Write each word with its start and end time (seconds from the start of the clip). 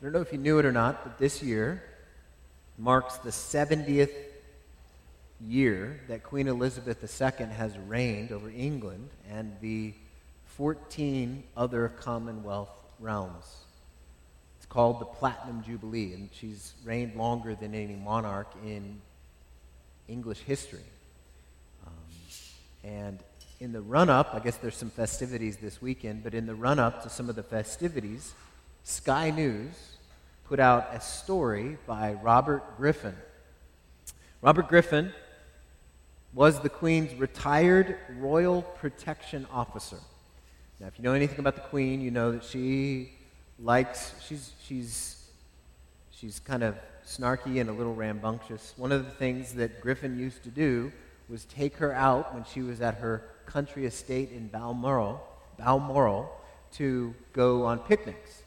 I 0.00 0.04
don't 0.04 0.12
know 0.14 0.22
if 0.22 0.32
you 0.32 0.38
knew 0.38 0.58
it 0.58 0.64
or 0.64 0.72
not, 0.72 1.04
but 1.04 1.18
this 1.18 1.42
year 1.42 1.82
marks 2.78 3.18
the 3.18 3.28
70th 3.28 4.14
year 5.46 6.00
that 6.08 6.22
Queen 6.22 6.48
Elizabeth 6.48 7.02
II 7.02 7.46
has 7.48 7.76
reigned 7.76 8.32
over 8.32 8.48
England 8.48 9.10
and 9.30 9.54
the 9.60 9.92
14 10.56 11.42
other 11.54 11.90
Commonwealth 12.00 12.70
realms. 12.98 13.44
It's 14.56 14.64
called 14.64 15.02
the 15.02 15.04
Platinum 15.04 15.62
Jubilee, 15.62 16.14
and 16.14 16.30
she's 16.32 16.72
reigned 16.82 17.14
longer 17.14 17.54
than 17.54 17.74
any 17.74 17.96
monarch 17.96 18.50
in 18.64 19.02
English 20.08 20.40
history. 20.40 20.80
Um, 21.86 21.92
and 22.84 23.18
in 23.60 23.72
the 23.72 23.82
run 23.82 24.08
up, 24.08 24.30
I 24.32 24.38
guess 24.38 24.56
there's 24.56 24.76
some 24.76 24.88
festivities 24.88 25.58
this 25.58 25.82
weekend, 25.82 26.24
but 26.24 26.32
in 26.32 26.46
the 26.46 26.54
run 26.54 26.78
up 26.78 27.02
to 27.02 27.10
some 27.10 27.28
of 27.28 27.36
the 27.36 27.42
festivities, 27.42 28.32
Sky 28.90 29.30
News 29.30 29.70
put 30.48 30.58
out 30.58 30.88
a 30.92 31.00
story 31.00 31.78
by 31.86 32.14
Robert 32.14 32.76
Griffin. 32.76 33.14
Robert 34.42 34.66
Griffin 34.66 35.12
was 36.34 36.58
the 36.58 36.68
Queen's 36.68 37.14
retired 37.14 37.98
royal 38.18 38.62
protection 38.62 39.46
officer. 39.52 39.98
Now, 40.80 40.88
if 40.88 40.98
you 40.98 41.04
know 41.04 41.12
anything 41.12 41.38
about 41.38 41.54
the 41.54 41.60
Queen, 41.60 42.00
you 42.00 42.10
know 42.10 42.32
that 42.32 42.42
she 42.42 43.12
likes, 43.60 44.12
she's, 44.26 44.50
she's, 44.60 45.24
she's 46.10 46.40
kind 46.40 46.64
of 46.64 46.74
snarky 47.06 47.60
and 47.60 47.70
a 47.70 47.72
little 47.72 47.94
rambunctious. 47.94 48.74
One 48.76 48.90
of 48.90 49.04
the 49.04 49.12
things 49.12 49.54
that 49.54 49.80
Griffin 49.80 50.18
used 50.18 50.42
to 50.42 50.50
do 50.50 50.90
was 51.28 51.44
take 51.44 51.76
her 51.76 51.92
out 51.92 52.34
when 52.34 52.42
she 52.42 52.62
was 52.62 52.80
at 52.80 52.96
her 52.96 53.22
country 53.46 53.86
estate 53.86 54.32
in 54.32 54.48
Balmoral, 54.48 55.22
Balmoral 55.56 56.28
to 56.72 57.14
go 57.32 57.64
on 57.66 57.78
picnics. 57.78 58.39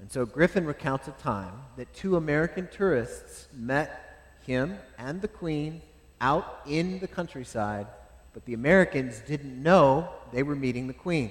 And 0.00 0.10
so 0.10 0.24
Griffin 0.24 0.64
recounts 0.64 1.08
a 1.08 1.12
time 1.12 1.52
that 1.76 1.92
two 1.92 2.16
American 2.16 2.68
tourists 2.72 3.48
met 3.54 4.28
him 4.46 4.78
and 4.98 5.20
the 5.20 5.28
Queen 5.28 5.82
out 6.20 6.60
in 6.66 7.00
the 7.00 7.08
countryside, 7.08 7.86
but 8.32 8.44
the 8.46 8.54
Americans 8.54 9.20
didn't 9.26 9.62
know 9.62 10.08
they 10.32 10.42
were 10.42 10.56
meeting 10.56 10.86
the 10.86 10.94
Queen. 10.94 11.30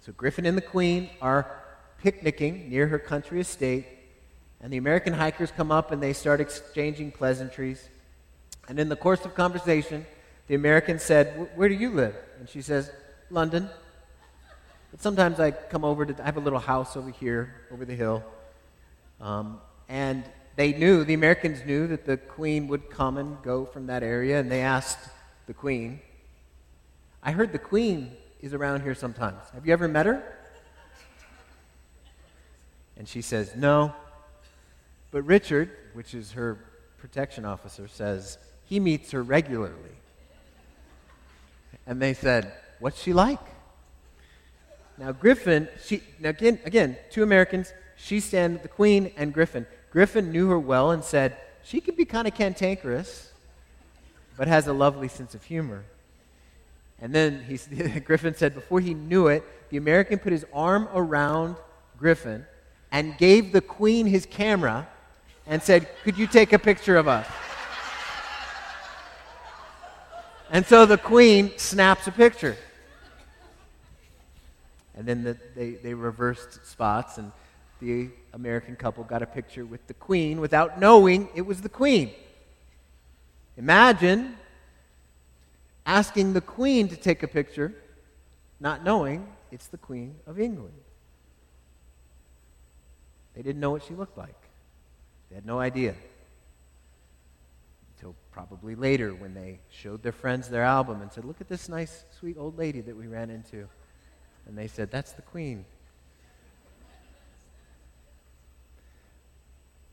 So 0.00 0.12
Griffin 0.12 0.46
and 0.46 0.56
the 0.56 0.62
Queen 0.62 1.08
are 1.22 1.62
picnicking 2.02 2.68
near 2.68 2.88
her 2.88 2.98
country 2.98 3.40
estate, 3.40 3.86
and 4.60 4.72
the 4.72 4.76
American 4.76 5.12
hikers 5.12 5.50
come 5.50 5.70
up 5.70 5.92
and 5.92 6.02
they 6.02 6.12
start 6.12 6.40
exchanging 6.40 7.12
pleasantries. 7.12 7.88
And 8.68 8.80
in 8.80 8.88
the 8.88 8.96
course 8.96 9.24
of 9.24 9.34
conversation, 9.34 10.06
the 10.48 10.54
American 10.54 10.98
said, 10.98 11.50
Where 11.54 11.68
do 11.68 11.74
you 11.74 11.90
live? 11.90 12.14
And 12.38 12.48
she 12.48 12.62
says, 12.62 12.90
London. 13.30 13.68
But 14.96 15.02
sometimes 15.02 15.38
I 15.38 15.50
come 15.50 15.84
over 15.84 16.06
to, 16.06 16.22
I 16.22 16.24
have 16.24 16.38
a 16.38 16.40
little 16.40 16.58
house 16.58 16.96
over 16.96 17.10
here, 17.10 17.54
over 17.70 17.84
the 17.84 17.94
hill. 17.94 18.24
Um, 19.20 19.60
and 19.90 20.24
they 20.56 20.72
knew, 20.72 21.04
the 21.04 21.12
Americans 21.12 21.62
knew 21.66 21.86
that 21.88 22.06
the 22.06 22.16
queen 22.16 22.66
would 22.68 22.88
come 22.88 23.18
and 23.18 23.36
go 23.42 23.66
from 23.66 23.88
that 23.88 24.02
area, 24.02 24.40
and 24.40 24.50
they 24.50 24.62
asked 24.62 25.10
the 25.48 25.52
queen, 25.52 26.00
I 27.22 27.32
heard 27.32 27.52
the 27.52 27.58
queen 27.58 28.12
is 28.40 28.54
around 28.54 28.84
here 28.84 28.94
sometimes. 28.94 29.42
Have 29.52 29.66
you 29.66 29.74
ever 29.74 29.86
met 29.86 30.06
her? 30.06 30.22
And 32.96 33.06
she 33.06 33.20
says, 33.20 33.54
No. 33.54 33.94
But 35.10 35.24
Richard, 35.24 35.72
which 35.92 36.14
is 36.14 36.32
her 36.32 36.58
protection 36.96 37.44
officer, 37.44 37.86
says, 37.86 38.38
he 38.64 38.80
meets 38.80 39.10
her 39.10 39.22
regularly. 39.22 39.98
And 41.86 42.00
they 42.00 42.14
said, 42.14 42.54
What's 42.78 43.02
she 43.02 43.12
like? 43.12 43.55
Now, 44.98 45.12
Griffin, 45.12 45.68
she, 45.84 46.02
now 46.18 46.30
again, 46.30 46.58
again, 46.64 46.96
two 47.10 47.22
Americans, 47.22 47.72
she 47.96 48.20
stand 48.20 48.62
the 48.62 48.68
Queen 48.68 49.12
and 49.16 49.32
Griffin. 49.32 49.66
Griffin 49.90 50.32
knew 50.32 50.48
her 50.48 50.58
well 50.58 50.90
and 50.90 51.04
said, 51.04 51.36
She 51.62 51.80
can 51.80 51.94
be 51.94 52.04
kind 52.04 52.26
of 52.26 52.34
cantankerous, 52.34 53.32
but 54.36 54.48
has 54.48 54.66
a 54.66 54.72
lovely 54.72 55.08
sense 55.08 55.34
of 55.34 55.44
humor. 55.44 55.84
And 57.00 57.14
then 57.14 57.44
he, 57.44 58.00
Griffin 58.00 58.34
said, 58.34 58.54
before 58.54 58.80
he 58.80 58.94
knew 58.94 59.28
it, 59.28 59.44
the 59.70 59.76
American 59.76 60.18
put 60.18 60.32
his 60.32 60.46
arm 60.52 60.88
around 60.94 61.56
Griffin 61.98 62.46
and 62.90 63.18
gave 63.18 63.52
the 63.52 63.60
Queen 63.60 64.06
his 64.06 64.26
camera 64.26 64.88
and 65.46 65.62
said, 65.62 65.88
Could 66.04 66.16
you 66.16 66.26
take 66.26 66.52
a 66.52 66.58
picture 66.58 66.96
of 66.96 67.08
us? 67.08 67.26
And 70.50 70.64
so 70.64 70.86
the 70.86 70.96
Queen 70.96 71.52
snaps 71.56 72.06
a 72.06 72.12
picture. 72.12 72.56
And 74.96 75.06
then 75.06 75.22
the, 75.22 75.36
they, 75.54 75.72
they 75.72 75.94
reversed 75.94 76.66
spots, 76.66 77.18
and 77.18 77.30
the 77.80 78.08
American 78.32 78.76
couple 78.76 79.04
got 79.04 79.22
a 79.22 79.26
picture 79.26 79.66
with 79.66 79.86
the 79.86 79.94
Queen 79.94 80.40
without 80.40 80.80
knowing 80.80 81.28
it 81.34 81.42
was 81.42 81.60
the 81.60 81.68
Queen. 81.68 82.10
Imagine 83.56 84.36
asking 85.84 86.32
the 86.32 86.40
Queen 86.40 86.88
to 86.88 86.96
take 86.96 87.22
a 87.22 87.28
picture, 87.28 87.74
not 88.58 88.82
knowing 88.82 89.26
it's 89.52 89.68
the 89.68 89.78
Queen 89.78 90.16
of 90.26 90.40
England. 90.40 90.74
They 93.34 93.42
didn't 93.42 93.60
know 93.60 93.70
what 93.70 93.84
she 93.84 93.94
looked 93.94 94.16
like, 94.16 94.40
they 95.28 95.34
had 95.34 95.46
no 95.46 95.60
idea. 95.60 95.94
Until 97.96 98.14
probably 98.30 98.74
later 98.74 99.14
when 99.14 99.34
they 99.34 99.58
showed 99.70 100.02
their 100.02 100.12
friends 100.12 100.48
their 100.48 100.64
album 100.64 101.00
and 101.02 101.12
said, 101.12 101.24
Look 101.24 101.40
at 101.40 101.48
this 101.48 101.68
nice, 101.68 102.04
sweet 102.18 102.36
old 102.38 102.58
lady 102.58 102.80
that 102.82 102.96
we 102.96 103.06
ran 103.06 103.30
into. 103.30 103.68
And 104.46 104.56
they 104.56 104.68
said, 104.68 104.90
That's 104.90 105.12
the 105.12 105.22
queen. 105.22 105.64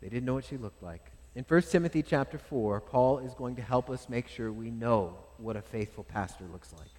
They 0.01 0.09
didn't 0.09 0.25
know 0.25 0.33
what 0.33 0.45
she 0.45 0.57
looked 0.57 0.83
like. 0.83 1.01
In 1.35 1.45
1 1.47 1.61
Timothy 1.63 2.03
chapter 2.03 2.37
4, 2.37 2.81
Paul 2.81 3.19
is 3.19 3.33
going 3.33 3.55
to 3.55 3.61
help 3.61 3.89
us 3.89 4.09
make 4.09 4.27
sure 4.27 4.51
we 4.51 4.69
know 4.69 5.15
what 5.37 5.55
a 5.55 5.61
faithful 5.61 6.03
pastor 6.03 6.43
looks 6.51 6.73
like. 6.77 6.89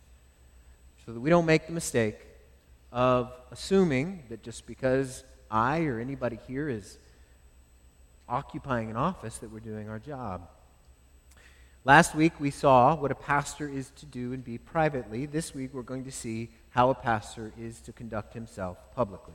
So 1.05 1.13
that 1.13 1.21
we 1.21 1.31
don't 1.31 1.47
make 1.47 1.67
the 1.67 1.73
mistake 1.73 2.17
of 2.91 3.31
assuming 3.51 4.23
that 4.31 4.43
just 4.43 4.67
because 4.67 5.23
I 5.51 5.85
or 5.85 6.01
anybody 6.01 6.39
here 6.49 6.69
is 6.69 6.99
occupying 8.29 8.91
an 8.91 8.97
office 8.97 9.39
that 9.39 9.53
we're 9.53 9.61
doing 9.61 9.89
our 9.89 9.99
job. 9.99 10.49
Last 11.85 12.15
week 12.15 12.41
we 12.41 12.51
saw 12.51 12.97
what 12.97 13.11
a 13.11 13.15
pastor 13.15 13.69
is 13.69 13.91
to 13.97 14.07
do 14.07 14.33
and 14.33 14.43
be 14.43 14.57
privately. 14.57 15.27
This 15.27 15.55
week 15.55 15.75
we're 15.75 15.83
going 15.83 16.05
to 16.05 16.13
see 16.13 16.49
how 16.75 16.91
a 16.91 16.95
pastor 16.95 17.53
is 17.59 17.81
to 17.81 17.93
conduct 17.93 18.35
himself 18.35 18.77
publicly. 18.97 19.35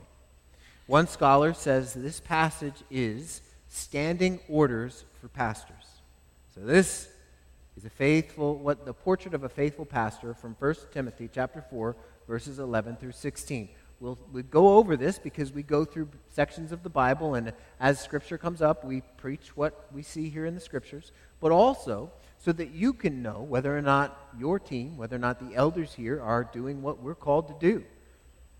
One 0.86 1.06
scholar 1.06 1.54
says 1.54 1.94
this 1.94 2.20
passage 2.20 2.82
is 2.90 3.40
standing 3.68 4.40
orders 4.48 5.04
for 5.20 5.28
pastors. 5.28 5.86
So 6.54 6.60
this 6.60 7.08
is 7.78 7.86
a 7.86 7.90
faithful 7.90 8.56
what 8.56 8.84
the 8.84 8.92
portrait 8.92 9.32
of 9.32 9.44
a 9.44 9.48
faithful 9.48 9.86
pastor 9.86 10.34
from 10.34 10.54
1 10.58 10.74
Timothy 10.92 11.30
chapter 11.32 11.64
4 11.70 11.96
verses 12.28 12.58
11 12.58 12.96
through 12.96 13.12
16. 13.12 13.70
We'll, 14.00 14.18
we'll 14.32 14.42
go 14.42 14.76
over 14.76 14.96
this 14.96 15.18
because 15.18 15.52
we 15.52 15.62
go 15.62 15.84
through 15.84 16.08
sections 16.30 16.72
of 16.72 16.82
the 16.82 16.88
Bible, 16.88 17.34
and 17.34 17.52
as 17.78 18.00
Scripture 18.00 18.38
comes 18.38 18.62
up, 18.62 18.82
we 18.82 19.02
preach 19.18 19.54
what 19.56 19.86
we 19.92 20.02
see 20.02 20.30
here 20.30 20.46
in 20.46 20.54
the 20.54 20.60
Scriptures, 20.60 21.12
but 21.38 21.52
also 21.52 22.10
so 22.42 22.52
that 22.52 22.70
you 22.70 22.92
can 22.94 23.22
know 23.22 23.42
whether 23.42 23.76
or 23.76 23.82
not 23.82 24.18
your 24.38 24.58
team, 24.58 24.96
whether 24.96 25.16
or 25.16 25.20
not 25.20 25.38
the 25.38 25.54
elders 25.54 25.94
here 25.94 26.20
are 26.20 26.42
doing 26.42 26.80
what 26.80 27.02
we're 27.02 27.14
called 27.14 27.48
to 27.48 27.54
do. 27.60 27.84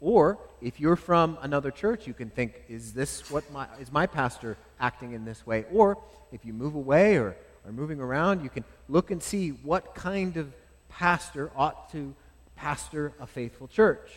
Or 0.01 0.39
if 0.61 0.79
you're 0.79 0.97
from 0.97 1.39
another 1.41 1.71
church, 1.71 2.07
you 2.07 2.15
can 2.15 2.31
think, 2.31 2.63
is 2.69 2.93
this 2.93 3.31
what 3.31 3.51
my, 3.53 3.67
is 3.81 3.91
my 3.91 4.07
pastor 4.07 4.59
acting 4.79 5.13
in 5.13 5.25
this 5.25 5.47
way? 5.47 5.65
Or 5.73 5.99
if 6.31 6.45
you 6.45 6.53
move 6.53 6.75
away 6.75 7.17
or 7.17 7.37
are 7.67 7.73
moving 7.73 8.01
around, 8.01 8.43
you 8.43 8.51
can 8.51 8.65
look 8.89 9.11
and 9.11 9.23
see 9.23 9.51
what 9.51 9.95
kind 9.95 10.37
of 10.37 10.53
pastor 10.89 11.51
ought 11.57 11.91
to 11.93 12.15
pastor 12.57 13.15
a 13.19 13.27
faithful 13.27 13.67
church. 13.67 14.11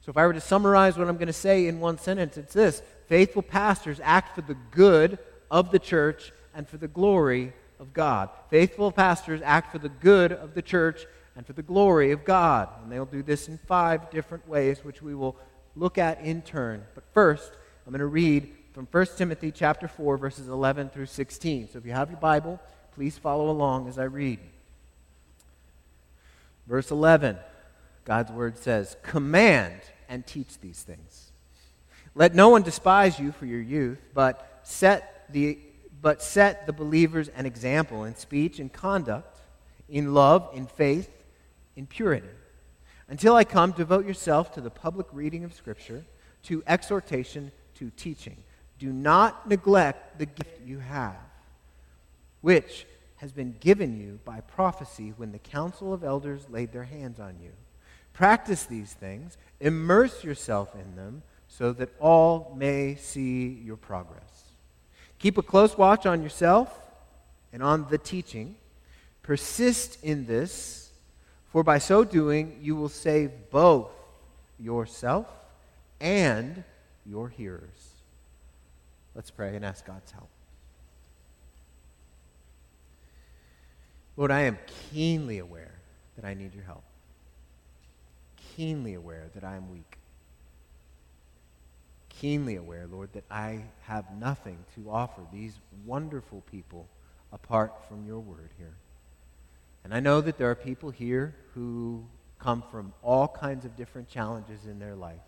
So 0.00 0.10
if 0.10 0.16
I 0.16 0.26
were 0.26 0.32
to 0.32 0.40
summarize 0.40 0.96
what 0.96 1.08
I'm 1.08 1.16
going 1.16 1.26
to 1.26 1.32
say 1.32 1.66
in 1.66 1.78
one 1.80 1.98
sentence, 1.98 2.38
it's 2.38 2.54
this 2.54 2.82
faithful 3.06 3.42
pastors 3.42 4.00
act 4.02 4.34
for 4.34 4.40
the 4.40 4.56
good 4.70 5.18
of 5.50 5.72
the 5.72 5.78
church 5.78 6.32
and 6.54 6.66
for 6.66 6.78
the 6.78 6.88
glory 6.88 7.52
of 7.80 7.92
God. 7.92 8.28
Faithful 8.50 8.92
pastors 8.92 9.40
act 9.42 9.72
for 9.72 9.78
the 9.78 9.88
good 9.88 10.32
of 10.32 10.54
the 10.54 10.62
church 10.62 11.06
and 11.34 11.46
for 11.46 11.54
the 11.54 11.62
glory 11.62 12.12
of 12.12 12.24
God. 12.24 12.68
And 12.82 12.92
they'll 12.92 13.06
do 13.06 13.22
this 13.22 13.48
in 13.48 13.58
five 13.66 14.10
different 14.10 14.46
ways, 14.46 14.84
which 14.84 15.02
we 15.02 15.14
will 15.14 15.36
look 15.74 15.98
at 15.98 16.20
in 16.20 16.42
turn. 16.42 16.84
But 16.94 17.04
first, 17.12 17.50
I'm 17.86 17.92
going 17.92 18.00
to 18.00 18.06
read 18.06 18.54
from 18.72 18.86
1 18.90 19.06
Timothy 19.16 19.50
chapter 19.50 19.88
4, 19.88 20.16
verses 20.18 20.48
11 20.48 20.90
through 20.90 21.06
16. 21.06 21.70
So 21.72 21.78
if 21.78 21.86
you 21.86 21.92
have 21.92 22.10
your 22.10 22.20
Bible, 22.20 22.60
please 22.94 23.18
follow 23.18 23.50
along 23.50 23.88
as 23.88 23.98
I 23.98 24.04
read. 24.04 24.38
Verse 26.66 26.90
11, 26.90 27.36
God's 28.04 28.30
word 28.30 28.58
says, 28.58 28.96
Command 29.02 29.80
and 30.08 30.26
teach 30.26 30.60
these 30.60 30.82
things. 30.82 31.32
Let 32.14 32.34
no 32.34 32.48
one 32.50 32.62
despise 32.62 33.18
you 33.18 33.32
for 33.32 33.46
your 33.46 33.60
youth, 33.60 33.98
but 34.14 34.60
set 34.62 35.26
the 35.32 35.58
but 36.00 36.22
set 36.22 36.66
the 36.66 36.72
believers 36.72 37.28
an 37.28 37.46
example 37.46 38.04
in 38.04 38.16
speech 38.16 38.58
and 38.58 38.72
conduct, 38.72 39.40
in 39.88 40.14
love, 40.14 40.48
in 40.54 40.66
faith, 40.66 41.10
in 41.76 41.86
purity. 41.86 42.28
Until 43.08 43.34
I 43.34 43.44
come, 43.44 43.72
devote 43.72 44.06
yourself 44.06 44.52
to 44.54 44.60
the 44.60 44.70
public 44.70 45.06
reading 45.12 45.44
of 45.44 45.52
Scripture, 45.52 46.04
to 46.44 46.62
exhortation, 46.66 47.52
to 47.74 47.90
teaching. 47.96 48.36
do 48.78 48.92
not 48.92 49.46
neglect 49.46 50.18
the 50.18 50.26
gift 50.26 50.60
you 50.64 50.78
have, 50.78 51.16
which 52.40 52.86
has 53.16 53.30
been 53.30 53.54
given 53.60 54.00
you 54.00 54.18
by 54.24 54.40
prophecy 54.40 55.12
when 55.18 55.32
the 55.32 55.38
council 55.38 55.92
of 55.92 56.02
elders 56.02 56.46
laid 56.48 56.72
their 56.72 56.84
hands 56.84 57.20
on 57.20 57.36
you. 57.42 57.50
Practice 58.14 58.64
these 58.64 58.94
things, 58.94 59.36
immerse 59.60 60.24
yourself 60.24 60.74
in 60.74 60.96
them, 60.96 61.22
so 61.46 61.72
that 61.74 61.90
all 62.00 62.54
may 62.56 62.94
see 62.94 63.48
your 63.62 63.76
progress. 63.76 64.39
Keep 65.20 65.36
a 65.36 65.42
close 65.42 65.76
watch 65.76 66.06
on 66.06 66.22
yourself 66.22 66.80
and 67.52 67.62
on 67.62 67.86
the 67.90 67.98
teaching. 67.98 68.56
Persist 69.22 70.02
in 70.02 70.26
this, 70.26 70.90
for 71.52 71.62
by 71.62 71.78
so 71.78 72.04
doing 72.04 72.58
you 72.60 72.74
will 72.74 72.88
save 72.88 73.30
both 73.50 73.90
yourself 74.58 75.28
and 76.00 76.64
your 77.06 77.28
hearers. 77.28 77.90
Let's 79.14 79.30
pray 79.30 79.54
and 79.54 79.64
ask 79.64 79.84
God's 79.84 80.10
help. 80.10 80.30
Lord, 84.16 84.30
I 84.30 84.40
am 84.42 84.58
keenly 84.90 85.38
aware 85.38 85.74
that 86.16 86.24
I 86.24 86.34
need 86.34 86.54
your 86.54 86.64
help. 86.64 86.84
Keenly 88.56 88.94
aware 88.94 89.28
that 89.34 89.44
I 89.44 89.56
am 89.56 89.70
weak. 89.70 89.99
Keenly 92.20 92.56
aware, 92.56 92.86
Lord, 92.86 93.14
that 93.14 93.24
I 93.30 93.64
have 93.84 94.04
nothing 94.14 94.58
to 94.74 94.90
offer 94.90 95.22
these 95.32 95.58
wonderful 95.86 96.42
people 96.50 96.86
apart 97.32 97.88
from 97.88 98.04
your 98.04 98.20
word 98.20 98.50
here. 98.58 98.74
And 99.84 99.94
I 99.94 100.00
know 100.00 100.20
that 100.20 100.36
there 100.36 100.50
are 100.50 100.54
people 100.54 100.90
here 100.90 101.34
who 101.54 102.04
come 102.38 102.62
from 102.70 102.92
all 103.00 103.26
kinds 103.26 103.64
of 103.64 103.74
different 103.74 104.10
challenges 104.10 104.66
in 104.66 104.78
their 104.78 104.94
life. 104.94 105.22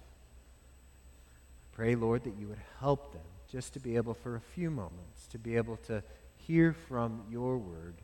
Pray, 1.72 1.94
Lord, 1.94 2.24
that 2.24 2.36
you 2.38 2.48
would 2.48 2.60
help 2.78 3.14
them 3.14 3.22
just 3.50 3.72
to 3.72 3.80
be 3.80 3.96
able, 3.96 4.12
for 4.12 4.36
a 4.36 4.40
few 4.42 4.70
moments, 4.70 5.26
to 5.28 5.38
be 5.38 5.56
able 5.56 5.78
to 5.86 6.02
hear 6.36 6.74
from 6.74 7.22
your 7.30 7.56
word, 7.56 7.94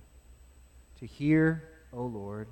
to 1.00 1.04
hear, 1.04 1.62
O 1.92 1.98
oh 1.98 2.06
Lord, 2.06 2.48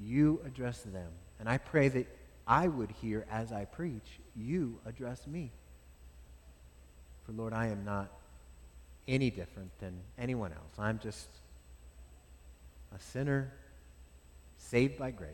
you 0.00 0.40
address 0.44 0.80
them. 0.80 1.12
And 1.38 1.48
I 1.48 1.58
pray 1.58 1.86
that 1.90 2.08
I 2.48 2.66
would 2.66 2.90
hear 3.02 3.26
as 3.30 3.52
I 3.52 3.66
preach, 3.66 4.20
you 4.34 4.78
address 4.86 5.26
me. 5.26 5.50
For, 7.26 7.32
Lord, 7.32 7.52
I 7.52 7.66
am 7.66 7.84
not 7.84 8.10
any 9.06 9.30
different 9.30 9.70
than 9.80 10.00
anyone 10.18 10.52
else. 10.52 10.78
I'm 10.78 10.98
just 10.98 11.28
a 12.96 12.98
sinner 12.98 13.52
saved 14.56 14.98
by 14.98 15.10
grace. 15.10 15.28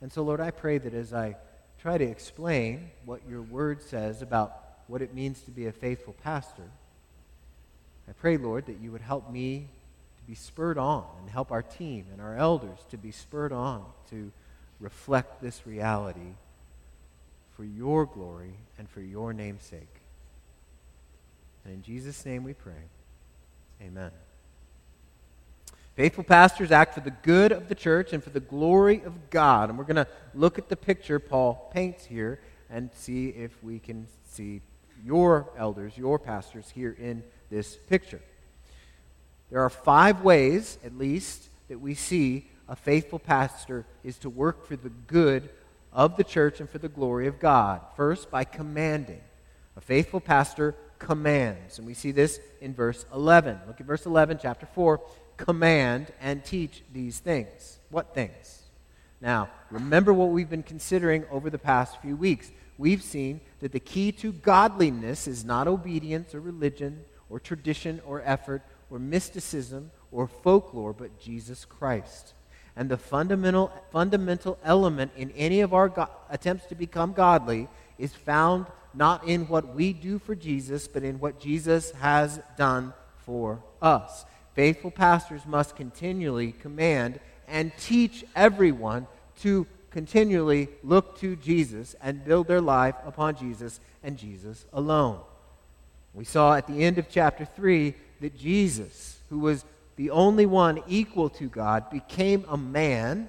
And 0.00 0.12
so, 0.12 0.22
Lord, 0.22 0.40
I 0.40 0.50
pray 0.50 0.78
that 0.78 0.92
as 0.92 1.14
I 1.14 1.36
try 1.80 1.98
to 1.98 2.04
explain 2.04 2.90
what 3.04 3.20
your 3.28 3.42
word 3.42 3.80
says 3.80 4.20
about 4.20 4.64
what 4.88 5.02
it 5.02 5.14
means 5.14 5.40
to 5.42 5.52
be 5.52 5.66
a 5.66 5.72
faithful 5.72 6.14
pastor, 6.24 6.68
I 8.08 8.12
pray, 8.12 8.38
Lord, 8.38 8.66
that 8.66 8.80
you 8.80 8.90
would 8.90 9.02
help 9.02 9.30
me 9.30 9.68
to 10.16 10.22
be 10.24 10.34
spurred 10.34 10.78
on 10.78 11.04
and 11.20 11.30
help 11.30 11.52
our 11.52 11.62
team 11.62 12.06
and 12.12 12.20
our 12.20 12.36
elders 12.36 12.78
to 12.90 12.96
be 12.96 13.12
spurred 13.12 13.52
on 13.52 13.84
to 14.10 14.32
reflect 14.80 15.42
this 15.42 15.66
reality 15.66 16.34
for 17.56 17.64
your 17.64 18.06
glory 18.06 18.54
and 18.78 18.88
for 18.88 19.00
your 19.00 19.32
name's 19.32 19.64
sake. 19.64 20.00
And 21.64 21.74
in 21.74 21.82
Jesus' 21.82 22.24
name 22.24 22.44
we 22.44 22.54
pray. 22.54 22.88
Amen. 23.82 24.10
Faithful 25.96 26.22
pastors 26.22 26.70
act 26.70 26.94
for 26.94 27.00
the 27.00 27.10
good 27.10 27.50
of 27.50 27.68
the 27.68 27.74
church 27.74 28.12
and 28.12 28.22
for 28.22 28.30
the 28.30 28.38
glory 28.38 29.02
of 29.02 29.30
God. 29.30 29.68
And 29.68 29.76
we're 29.76 29.84
going 29.84 29.96
to 29.96 30.06
look 30.32 30.56
at 30.56 30.68
the 30.68 30.76
picture 30.76 31.18
Paul 31.18 31.70
paints 31.74 32.04
here 32.04 32.40
and 32.70 32.90
see 32.94 33.30
if 33.30 33.62
we 33.64 33.80
can 33.80 34.06
see 34.24 34.60
your 35.04 35.50
elders, 35.56 35.98
your 35.98 36.18
pastors 36.20 36.70
here 36.70 36.94
in 36.96 37.24
this 37.50 37.76
picture. 37.88 38.20
There 39.50 39.60
are 39.60 39.70
five 39.70 40.22
ways, 40.22 40.78
at 40.84 40.96
least, 40.96 41.48
that 41.68 41.80
we 41.80 41.94
see 41.94 42.48
a 42.68 42.76
faithful 42.76 43.18
pastor 43.18 43.86
is 44.04 44.18
to 44.18 44.30
work 44.30 44.66
for 44.66 44.76
the 44.76 44.90
good 44.90 45.48
of 45.92 46.16
the 46.16 46.24
church 46.24 46.60
and 46.60 46.68
for 46.68 46.78
the 46.78 46.88
glory 46.88 47.26
of 47.26 47.38
God. 47.38 47.80
First, 47.96 48.30
by 48.30 48.44
commanding. 48.44 49.20
A 49.76 49.80
faithful 49.80 50.20
pastor 50.20 50.74
commands. 50.98 51.78
And 51.78 51.86
we 51.86 51.94
see 51.94 52.10
this 52.10 52.40
in 52.60 52.74
verse 52.74 53.06
11. 53.14 53.60
Look 53.66 53.80
at 53.80 53.86
verse 53.86 54.06
11, 54.06 54.40
chapter 54.42 54.66
4. 54.66 55.00
Command 55.36 56.12
and 56.20 56.44
teach 56.44 56.82
these 56.92 57.20
things. 57.20 57.78
What 57.90 58.14
things? 58.14 58.62
Now, 59.20 59.48
remember 59.70 60.12
what 60.12 60.30
we've 60.30 60.50
been 60.50 60.62
considering 60.62 61.24
over 61.30 61.48
the 61.48 61.58
past 61.58 62.00
few 62.02 62.16
weeks. 62.16 62.50
We've 62.76 63.02
seen 63.02 63.40
that 63.60 63.72
the 63.72 63.80
key 63.80 64.12
to 64.12 64.32
godliness 64.32 65.26
is 65.26 65.44
not 65.44 65.66
obedience 65.66 66.34
or 66.34 66.40
religion 66.40 67.04
or 67.30 67.40
tradition 67.40 68.00
or 68.06 68.22
effort 68.24 68.62
or 68.90 68.98
mysticism 68.98 69.90
or 70.12 70.28
folklore, 70.28 70.92
but 70.92 71.18
Jesus 71.18 71.64
Christ. 71.64 72.34
And 72.78 72.88
the 72.88 72.96
fundamental, 72.96 73.72
fundamental 73.90 74.56
element 74.62 75.10
in 75.16 75.32
any 75.32 75.62
of 75.62 75.74
our 75.74 75.88
go- 75.88 76.08
attempts 76.30 76.66
to 76.66 76.76
become 76.76 77.12
godly 77.12 77.66
is 77.98 78.14
found 78.14 78.66
not 78.94 79.26
in 79.26 79.48
what 79.48 79.74
we 79.74 79.92
do 79.92 80.20
for 80.20 80.36
Jesus, 80.36 80.86
but 80.86 81.02
in 81.02 81.18
what 81.18 81.40
Jesus 81.40 81.90
has 81.90 82.40
done 82.56 82.94
for 83.26 83.60
us. 83.82 84.24
Faithful 84.54 84.92
pastors 84.92 85.42
must 85.44 85.74
continually 85.74 86.52
command 86.52 87.18
and 87.48 87.72
teach 87.78 88.24
everyone 88.36 89.08
to 89.40 89.66
continually 89.90 90.68
look 90.84 91.18
to 91.18 91.34
Jesus 91.34 91.96
and 92.00 92.24
build 92.24 92.46
their 92.46 92.60
life 92.60 92.94
upon 93.04 93.34
Jesus 93.34 93.80
and 94.04 94.16
Jesus 94.16 94.66
alone. 94.72 95.18
We 96.14 96.24
saw 96.24 96.54
at 96.54 96.68
the 96.68 96.84
end 96.84 96.98
of 96.98 97.08
chapter 97.10 97.44
3 97.44 97.94
that 98.20 98.38
Jesus, 98.38 99.18
who 99.30 99.40
was 99.40 99.64
the 99.98 100.10
only 100.10 100.46
one 100.46 100.80
equal 100.86 101.28
to 101.28 101.48
God, 101.48 101.90
became 101.90 102.44
a 102.48 102.56
man 102.56 103.28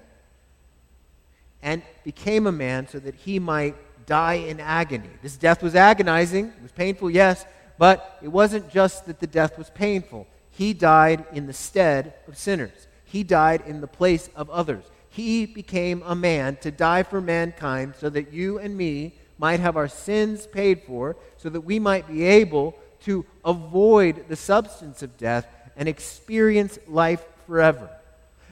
and 1.64 1.82
became 2.04 2.46
a 2.46 2.52
man 2.52 2.88
so 2.88 3.00
that 3.00 3.16
he 3.16 3.40
might 3.40 3.76
die 4.06 4.36
in 4.36 4.60
agony. 4.60 5.10
This 5.24 5.36
death 5.36 5.64
was 5.64 5.74
agonizing, 5.74 6.46
it 6.46 6.62
was 6.62 6.72
painful, 6.72 7.10
yes, 7.10 7.44
but 7.80 8.20
it 8.22 8.28
wasn't 8.28 8.70
just 8.70 9.08
that 9.08 9.20
the 9.20 9.26
death 9.26 9.58
was 9.58 9.72
painful. 9.72 10.28
He 10.52 10.74
died 10.74 11.26
in 11.34 11.48
the 11.48 11.54
stead 11.54 12.14
of 12.28 12.38
sinners, 12.38 12.88
he 13.04 13.24
died 13.24 13.64
in 13.66 13.82
the 13.82 13.88
place 13.88 14.30
of 14.36 14.48
others. 14.52 14.84
He 15.10 15.48
became 15.48 16.04
a 16.06 16.14
man 16.14 16.58
to 16.58 16.70
die 16.70 17.02
for 17.02 17.20
mankind 17.20 17.96
so 17.98 18.12
that 18.12 18.32
you 18.32 18.60
and 18.60 18.78
me 18.78 19.16
might 19.40 19.60
have 19.60 19.76
our 19.76 19.88
sins 19.88 20.46
paid 20.46 20.84
for, 20.84 21.16
so 21.36 21.50
that 21.50 21.62
we 21.62 21.80
might 21.80 22.08
be 22.08 22.26
able 22.26 22.78
to 23.02 23.26
avoid 23.44 24.28
the 24.28 24.36
substance 24.36 25.02
of 25.02 25.18
death 25.18 25.48
and 25.80 25.90
experience 25.90 26.78
life 26.88 27.24
forever. 27.48 27.90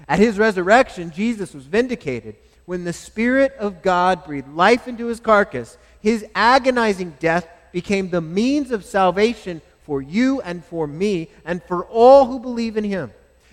At 0.08 0.18
his 0.18 0.40
resurrection, 0.40 1.12
Jesus 1.12 1.54
was 1.54 1.66
vindicated 1.66 2.38
when 2.66 2.84
the 2.84 2.94
Spirit 2.94 3.54
of 3.60 3.82
God 3.82 4.26
breathed 4.26 4.54
life 4.54 4.88
into 4.88 5.06
his 5.06 5.20
carcass, 5.20 5.78
his 6.02 6.26
agonizing 6.34 7.16
death 7.20 7.48
became 7.72 8.10
the 8.10 8.22
means 8.22 8.72
of 8.72 8.84
salvation 8.84 9.62
for 9.84 10.02
you 10.02 10.42
and 10.42 10.64
for 10.66 10.88
me 10.88 11.30
and 11.46 11.62
for 11.64 11.86
all 11.86 12.26
who 12.26 12.40
believe 12.40 12.76
in 12.76 12.84
him. 12.84 13.12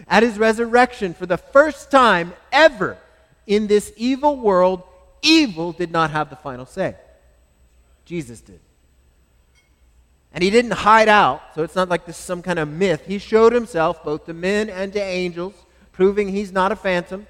At 0.09 0.23
his 0.23 0.39
resurrection, 0.39 1.15
for 1.15 1.27
the 1.27 1.37
first 1.37 1.91
time 1.91 2.33
ever 2.51 2.99
in 3.47 3.67
this 3.67 3.93
evil 3.97 4.37
world, 4.37 4.83
evil 5.23 5.73
did 5.73 5.91
not 5.91 6.11
have 6.11 6.31
the 6.31 6.37
final 6.37 6.67
say. 6.67 6.97
Jesus 8.05 8.41
did. 8.41 8.61
And 10.35 10.43
he 10.43 10.51
didn't 10.51 10.73
hide 10.73 11.09
out, 11.09 11.41
so 11.55 11.63
it's 11.63 11.77
not 11.77 11.89
like 11.89 12.07
this 12.07 12.19
is 12.19 12.25
some 12.25 12.43
kind 12.43 12.59
of 12.59 12.69
myth. 12.69 13.07
He 13.07 13.19
showed 13.19 13.53
himself 13.53 14.03
both 14.03 14.27
to 14.27 14.35
men 14.35 14.69
and 14.69 14.93
to 14.93 15.01
angels, 15.01 15.55
proving 15.93 16.29
he's 16.29 16.51
not 16.51 16.73
a 16.73 16.77
phantom. 16.77 17.29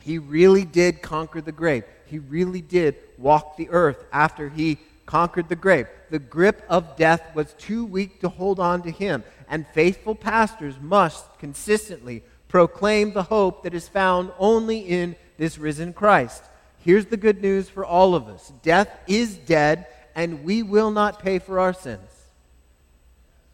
He 0.00 0.18
really 0.18 0.64
did 0.64 1.02
conquer 1.02 1.40
the 1.40 1.50
grave. 1.50 1.82
He 2.06 2.20
really 2.20 2.60
did 2.60 2.96
walk 3.18 3.56
the 3.56 3.68
earth 3.70 4.04
after 4.12 4.48
he 4.48 4.78
conquered 5.06 5.48
the 5.48 5.56
grave. 5.56 5.88
The 6.10 6.20
grip 6.20 6.64
of 6.68 6.96
death 6.96 7.34
was 7.34 7.52
too 7.54 7.84
weak 7.84 8.20
to 8.20 8.28
hold 8.28 8.60
on 8.60 8.82
to 8.82 8.90
him, 8.90 9.24
and 9.48 9.66
faithful 9.66 10.14
pastors 10.14 10.76
must 10.80 11.26
consistently 11.40 12.22
proclaim 12.46 13.12
the 13.12 13.24
hope 13.24 13.64
that 13.64 13.74
is 13.74 13.88
found 13.88 14.30
only 14.38 14.78
in 14.78 15.16
this 15.36 15.58
risen 15.58 15.92
Christ. 15.92 16.44
Here's 16.78 17.06
the 17.06 17.16
good 17.16 17.42
news 17.42 17.68
for 17.68 17.84
all 17.84 18.14
of 18.14 18.28
us 18.28 18.52
death 18.62 18.88
is 19.08 19.36
dead, 19.36 19.86
and 20.14 20.44
we 20.44 20.62
will 20.62 20.90
not 20.90 21.20
pay 21.20 21.38
for 21.38 21.58
our 21.60 21.72
sins 21.72 22.10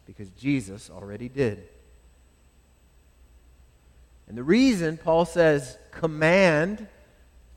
because 0.05 0.29
Jesus 0.31 0.89
already 0.89 1.29
did. 1.29 1.63
And 4.27 4.37
the 4.37 4.43
reason 4.43 4.97
Paul 4.97 5.25
says 5.25 5.77
command, 5.91 6.87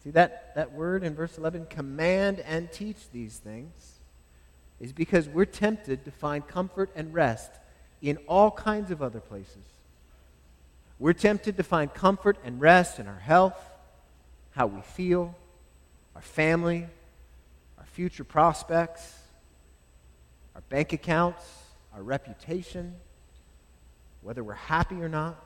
see 0.03 0.11
that, 0.11 0.55
that 0.55 0.73
word 0.73 1.03
in 1.05 1.15
verse 1.15 1.37
11, 1.39 1.67
command 1.67 2.41
and 2.41 2.71
teach 2.73 3.11
these 3.13 3.39
things, 3.39 4.01
is 4.81 4.93
because 4.93 5.29
we're 5.29 5.45
tempted 5.45 6.05
to 6.05 6.11
find 6.11 6.47
comfort 6.47 6.91
and 6.95 7.15
rest 7.15 7.51
in 8.01 8.17
all 8.27 8.51
kinds 8.51 8.91
of 8.91 9.01
other 9.01 9.21
places. 9.21 9.65
We're 10.99 11.13
tempted 11.13 11.57
to 11.57 11.63
find 11.63 11.93
comfort 11.93 12.39
and 12.45 12.61
rest 12.61 12.99
in 12.99 13.07
our 13.07 13.19
health, 13.19 13.59
how 14.53 14.67
we 14.67 14.81
feel, 14.83 15.35
our 16.15 16.23
family, 16.23 16.87
future 17.93 18.25
prospects. 18.25 19.19
our 20.55 20.63
bank 20.69 20.93
accounts, 20.93 21.45
our 21.95 22.03
reputation, 22.03 22.95
whether 24.23 24.45
we're 24.45 24.55
happy 24.55 24.97
or 24.97 25.09
not. 25.09 25.43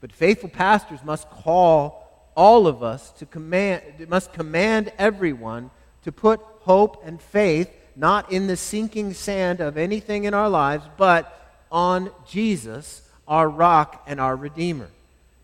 But 0.00 0.12
faithful 0.12 0.48
pastors 0.48 1.02
must 1.04 1.28
call 1.30 2.30
all 2.34 2.66
of 2.66 2.82
us 2.82 3.10
to 3.12 3.26
command, 3.26 4.08
must 4.08 4.32
command 4.32 4.92
everyone 4.98 5.70
to 6.04 6.12
put 6.12 6.40
hope 6.60 7.02
and 7.04 7.20
faith 7.20 7.70
not 7.94 8.30
in 8.30 8.46
the 8.46 8.56
sinking 8.56 9.14
sand 9.14 9.60
of 9.60 9.78
anything 9.78 10.24
in 10.24 10.34
our 10.34 10.50
lives, 10.50 10.84
but 10.98 11.64
on 11.72 12.10
Jesus, 12.26 13.08
our 13.26 13.48
rock 13.48 14.04
and 14.06 14.20
our 14.20 14.36
Redeemer. 14.36 14.88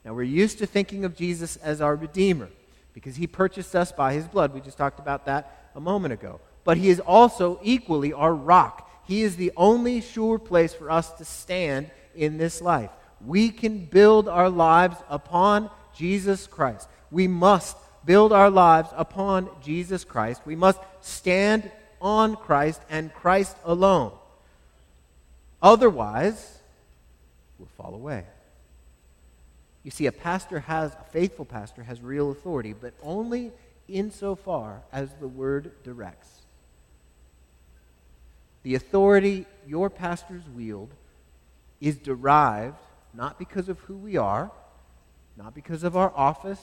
Now, 0.04 0.14
we're 0.14 0.22
used 0.22 0.58
to 0.58 0.66
thinking 0.66 1.04
of 1.04 1.16
Jesus 1.16 1.56
as 1.56 1.80
our 1.80 1.96
Redeemer 1.96 2.48
because 2.94 3.16
he 3.16 3.26
purchased 3.26 3.74
us 3.74 3.92
by 3.92 4.12
his 4.12 4.26
blood. 4.26 4.52
We 4.54 4.60
just 4.60 4.78
talked 4.78 4.98
about 4.98 5.26
that 5.26 5.70
a 5.74 5.80
moment 5.80 6.12
ago. 6.12 6.40
But 6.64 6.76
he 6.76 6.90
is 6.90 7.00
also 7.00 7.58
equally 7.62 8.12
our 8.12 8.34
rock. 8.34 8.88
He 9.06 9.22
is 9.22 9.36
the 9.36 9.52
only 9.56 10.00
sure 10.00 10.38
place 10.38 10.74
for 10.74 10.90
us 10.90 11.10
to 11.14 11.24
stand 11.24 11.90
in 12.14 12.38
this 12.38 12.60
life. 12.60 12.90
We 13.24 13.50
can 13.50 13.84
build 13.84 14.28
our 14.28 14.50
lives 14.50 14.96
upon 15.08 15.70
Jesus 15.96 16.46
Christ. 16.46 16.88
We 17.10 17.28
must 17.28 17.76
build 18.04 18.32
our 18.32 18.50
lives 18.50 18.88
upon 18.94 19.48
Jesus 19.62 20.04
Christ. 20.04 20.42
We 20.44 20.56
must 20.56 20.78
stand 21.00 21.70
on 22.00 22.36
Christ 22.36 22.80
and 22.90 23.12
Christ 23.14 23.56
alone. 23.64 24.12
Otherwise, 25.60 26.58
we'll 27.58 27.68
fall 27.76 27.94
away. 27.94 28.24
You 29.82 29.90
see, 29.90 30.06
a 30.06 30.12
pastor 30.12 30.60
has, 30.60 30.92
a 30.92 31.04
faithful 31.10 31.44
pastor 31.44 31.82
has 31.82 32.00
real 32.00 32.30
authority, 32.30 32.72
but 32.72 32.94
only 33.02 33.52
insofar 33.88 34.82
as 34.92 35.10
the 35.20 35.28
word 35.28 35.72
directs. 35.82 36.28
The 38.62 38.76
authority 38.76 39.46
your 39.66 39.90
pastors 39.90 40.42
wield 40.54 40.90
is 41.80 41.98
derived 41.98 42.78
not 43.12 43.38
because 43.38 43.68
of 43.68 43.78
who 43.80 43.96
we 43.96 44.16
are, 44.16 44.50
not 45.36 45.54
because 45.54 45.82
of 45.82 45.96
our 45.96 46.12
office, 46.14 46.62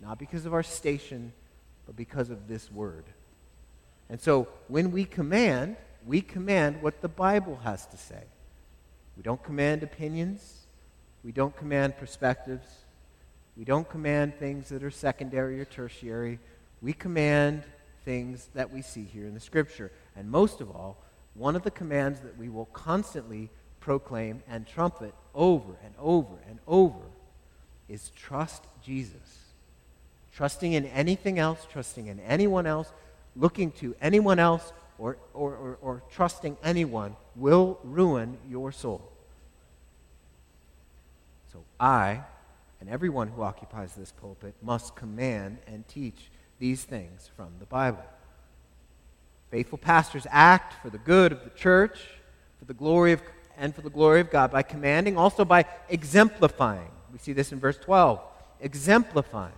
not 0.00 0.18
because 0.18 0.46
of 0.46 0.52
our 0.52 0.62
station, 0.62 1.32
but 1.86 1.96
because 1.96 2.30
of 2.30 2.48
this 2.48 2.70
word. 2.70 3.04
And 4.10 4.20
so 4.20 4.48
when 4.68 4.90
we 4.90 5.04
command, 5.04 5.76
we 6.04 6.20
command 6.20 6.82
what 6.82 7.00
the 7.00 7.08
Bible 7.08 7.60
has 7.62 7.86
to 7.86 7.96
say. 7.96 8.24
We 9.16 9.22
don't 9.22 9.42
command 9.42 9.82
opinions. 9.82 10.61
We 11.24 11.32
don't 11.32 11.56
command 11.56 11.96
perspectives. 11.96 12.66
We 13.56 13.64
don't 13.64 13.88
command 13.88 14.38
things 14.38 14.68
that 14.70 14.82
are 14.82 14.90
secondary 14.90 15.60
or 15.60 15.64
tertiary. 15.64 16.38
We 16.80 16.92
command 16.92 17.64
things 18.04 18.48
that 18.54 18.72
we 18.72 18.82
see 18.82 19.04
here 19.04 19.26
in 19.26 19.34
the 19.34 19.40
Scripture. 19.40 19.92
And 20.16 20.30
most 20.30 20.60
of 20.60 20.70
all, 20.70 20.96
one 21.34 21.56
of 21.56 21.62
the 21.62 21.70
commands 21.70 22.20
that 22.20 22.36
we 22.36 22.48
will 22.48 22.66
constantly 22.66 23.50
proclaim 23.80 24.42
and 24.48 24.66
trumpet 24.66 25.14
over 25.34 25.74
and 25.84 25.94
over 25.98 26.34
and 26.48 26.58
over 26.66 27.00
is 27.88 28.10
trust 28.16 28.64
Jesus. 28.82 29.52
Trusting 30.32 30.72
in 30.72 30.86
anything 30.86 31.38
else, 31.38 31.66
trusting 31.70 32.06
in 32.06 32.18
anyone 32.20 32.66
else, 32.66 32.92
looking 33.36 33.70
to 33.72 33.94
anyone 34.00 34.38
else, 34.38 34.72
or, 34.98 35.18
or, 35.34 35.54
or, 35.54 35.78
or 35.82 36.02
trusting 36.10 36.56
anyone 36.62 37.16
will 37.36 37.78
ruin 37.82 38.38
your 38.48 38.72
soul. 38.72 39.11
So 41.52 41.64
I 41.78 42.22
and 42.80 42.88
everyone 42.88 43.28
who 43.28 43.42
occupies 43.42 43.94
this 43.94 44.12
pulpit 44.12 44.54
must 44.62 44.96
command 44.96 45.58
and 45.66 45.86
teach 45.86 46.30
these 46.58 46.84
things 46.84 47.30
from 47.36 47.48
the 47.58 47.66
Bible. 47.66 48.02
Faithful 49.50 49.78
pastors 49.78 50.26
act 50.30 50.80
for 50.82 50.88
the 50.88 50.98
good 50.98 51.30
of 51.30 51.44
the 51.44 51.50
church, 51.50 51.98
for 52.58 52.64
the 52.64 52.74
glory 52.74 53.12
of 53.12 53.22
and 53.58 53.74
for 53.74 53.82
the 53.82 53.90
glory 53.90 54.20
of 54.20 54.30
God 54.30 54.50
by 54.50 54.62
commanding, 54.62 55.18
also 55.18 55.44
by 55.44 55.66
exemplifying. 55.90 56.88
We 57.12 57.18
see 57.18 57.34
this 57.34 57.52
in 57.52 57.60
verse 57.60 57.76
12. 57.76 58.18
Exemplifying. 58.60 59.52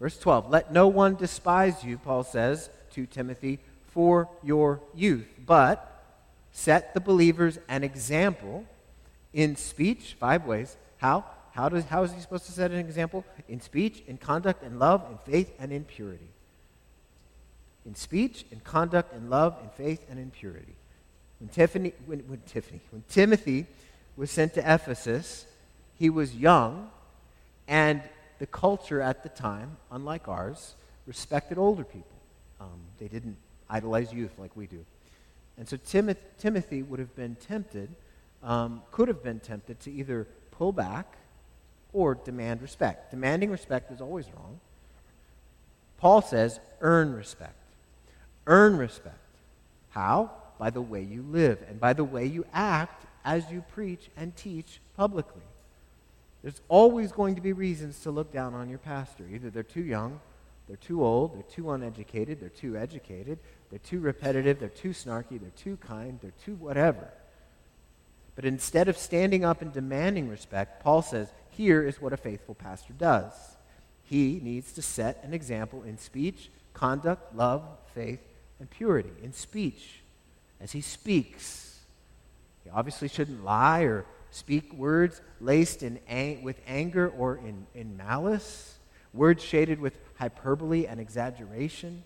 Verse 0.00 0.18
12, 0.18 0.48
let 0.48 0.72
no 0.72 0.88
one 0.88 1.16
despise 1.16 1.84
you, 1.84 1.98
Paul 1.98 2.24
says 2.24 2.70
to 2.92 3.04
Timothy, 3.04 3.58
for 3.88 4.30
your 4.42 4.80
youth, 4.94 5.28
but 5.44 6.02
set 6.50 6.94
the 6.94 7.00
believers 7.00 7.58
an 7.68 7.84
example 7.84 8.64
in 9.34 9.56
speech, 9.56 10.16
five 10.18 10.46
ways. 10.46 10.78
How? 11.00 11.24
How, 11.52 11.68
does, 11.68 11.84
how 11.84 12.04
is 12.04 12.12
he 12.12 12.20
supposed 12.20 12.46
to 12.46 12.52
set 12.52 12.70
an 12.70 12.78
example? 12.78 13.24
In 13.48 13.60
speech, 13.60 14.02
in 14.06 14.16
conduct, 14.18 14.62
in 14.62 14.78
love, 14.78 15.04
in 15.10 15.18
faith, 15.32 15.52
and 15.58 15.72
in 15.72 15.84
purity 15.84 16.28
in 17.86 17.94
speech, 17.94 18.44
in 18.50 18.60
conduct, 18.60 19.14
in 19.14 19.30
love, 19.30 19.56
in 19.62 19.68
faith, 19.70 20.04
and 20.10 20.18
in 20.18 20.30
purity. 20.30 20.74
When, 21.38 21.48
Tiffany, 21.48 21.92
when, 22.06 22.20
when, 22.20 22.40
Tiffany, 22.46 22.80
when 22.90 23.02
Timothy 23.08 23.66
was 24.16 24.30
sent 24.30 24.54
to 24.54 24.60
Ephesus, 24.60 25.46
he 25.98 26.10
was 26.10 26.34
young, 26.34 26.90
and 27.66 28.02
the 28.38 28.46
culture 28.46 29.00
at 29.00 29.22
the 29.22 29.28
time, 29.28 29.76
unlike 29.90 30.28
ours, 30.28 30.74
respected 31.06 31.58
older 31.58 31.84
people. 31.84 32.06
Um, 32.60 32.80
they 32.98 33.08
didn't 33.08 33.36
idolize 33.68 34.12
youth 34.12 34.32
like 34.38 34.56
we 34.56 34.66
do. 34.66 34.84
And 35.56 35.68
so 35.68 35.76
Timoth- 35.76 36.16
Timothy 36.38 36.82
would 36.82 36.98
have 36.98 37.14
been 37.16 37.36
tempted, 37.36 37.90
um, 38.42 38.82
could 38.92 39.08
have 39.08 39.22
been 39.22 39.40
tempted 39.40 39.80
to 39.80 39.90
either 39.90 40.26
pull 40.60 40.72
back 40.72 41.16
or 41.92 42.14
demand 42.14 42.62
respect. 42.62 43.10
Demanding 43.10 43.50
respect 43.50 43.90
is 43.90 44.00
always 44.00 44.26
wrong. 44.36 44.60
Paul 45.98 46.22
says, 46.22 46.60
earn 46.80 47.14
respect 47.14 47.56
earn 48.50 48.76
respect. 48.76 49.16
How? 49.90 50.30
By 50.58 50.70
the 50.70 50.82
way 50.82 51.02
you 51.02 51.22
live 51.22 51.58
and 51.68 51.80
by 51.80 51.94
the 51.94 52.04
way 52.04 52.26
you 52.26 52.44
act 52.52 53.06
as 53.24 53.50
you 53.50 53.62
preach 53.72 54.10
and 54.16 54.36
teach 54.36 54.80
publicly. 54.96 55.42
There's 56.42 56.60
always 56.68 57.12
going 57.12 57.34
to 57.36 57.40
be 57.40 57.52
reasons 57.52 58.00
to 58.00 58.10
look 58.10 58.32
down 58.32 58.54
on 58.54 58.68
your 58.68 58.78
pastor. 58.78 59.24
Either 59.32 59.50
they're 59.50 59.62
too 59.62 59.84
young, 59.84 60.20
they're 60.66 60.76
too 60.76 61.04
old, 61.04 61.34
they're 61.34 61.42
too 61.42 61.70
uneducated, 61.70 62.40
they're 62.40 62.48
too 62.48 62.76
educated, 62.76 63.38
they're 63.70 63.78
too 63.78 64.00
repetitive, 64.00 64.58
they're 64.58 64.68
too 64.68 64.90
snarky, 64.90 65.40
they're 65.40 65.50
too 65.56 65.76
kind, 65.76 66.18
they're 66.22 66.32
too 66.44 66.54
whatever. 66.54 67.08
But 68.40 68.46
instead 68.46 68.88
of 68.88 68.96
standing 68.96 69.44
up 69.44 69.60
and 69.60 69.70
demanding 69.70 70.30
respect, 70.30 70.82
Paul 70.82 71.02
says, 71.02 71.30
here 71.50 71.86
is 71.86 72.00
what 72.00 72.14
a 72.14 72.16
faithful 72.16 72.54
pastor 72.54 72.94
does. 72.94 73.34
He 74.02 74.40
needs 74.42 74.72
to 74.72 74.80
set 74.80 75.22
an 75.22 75.34
example 75.34 75.82
in 75.82 75.98
speech, 75.98 76.48
conduct, 76.72 77.36
love, 77.36 77.62
faith, 77.94 78.20
and 78.58 78.70
purity 78.70 79.10
in 79.22 79.34
speech 79.34 80.00
as 80.58 80.72
he 80.72 80.80
speaks. 80.80 81.80
He 82.64 82.70
obviously 82.70 83.08
shouldn't 83.08 83.44
lie 83.44 83.82
or 83.82 84.06
speak 84.30 84.72
words 84.72 85.20
laced 85.42 85.82
in 85.82 85.98
ang- 86.08 86.42
with 86.42 86.58
anger 86.66 87.10
or 87.10 87.36
in, 87.36 87.66
in 87.74 87.98
malice, 87.98 88.78
words 89.12 89.44
shaded 89.44 89.78
with 89.78 89.98
hyperbole 90.18 90.86
and 90.86 90.98
exaggeration. 90.98 92.04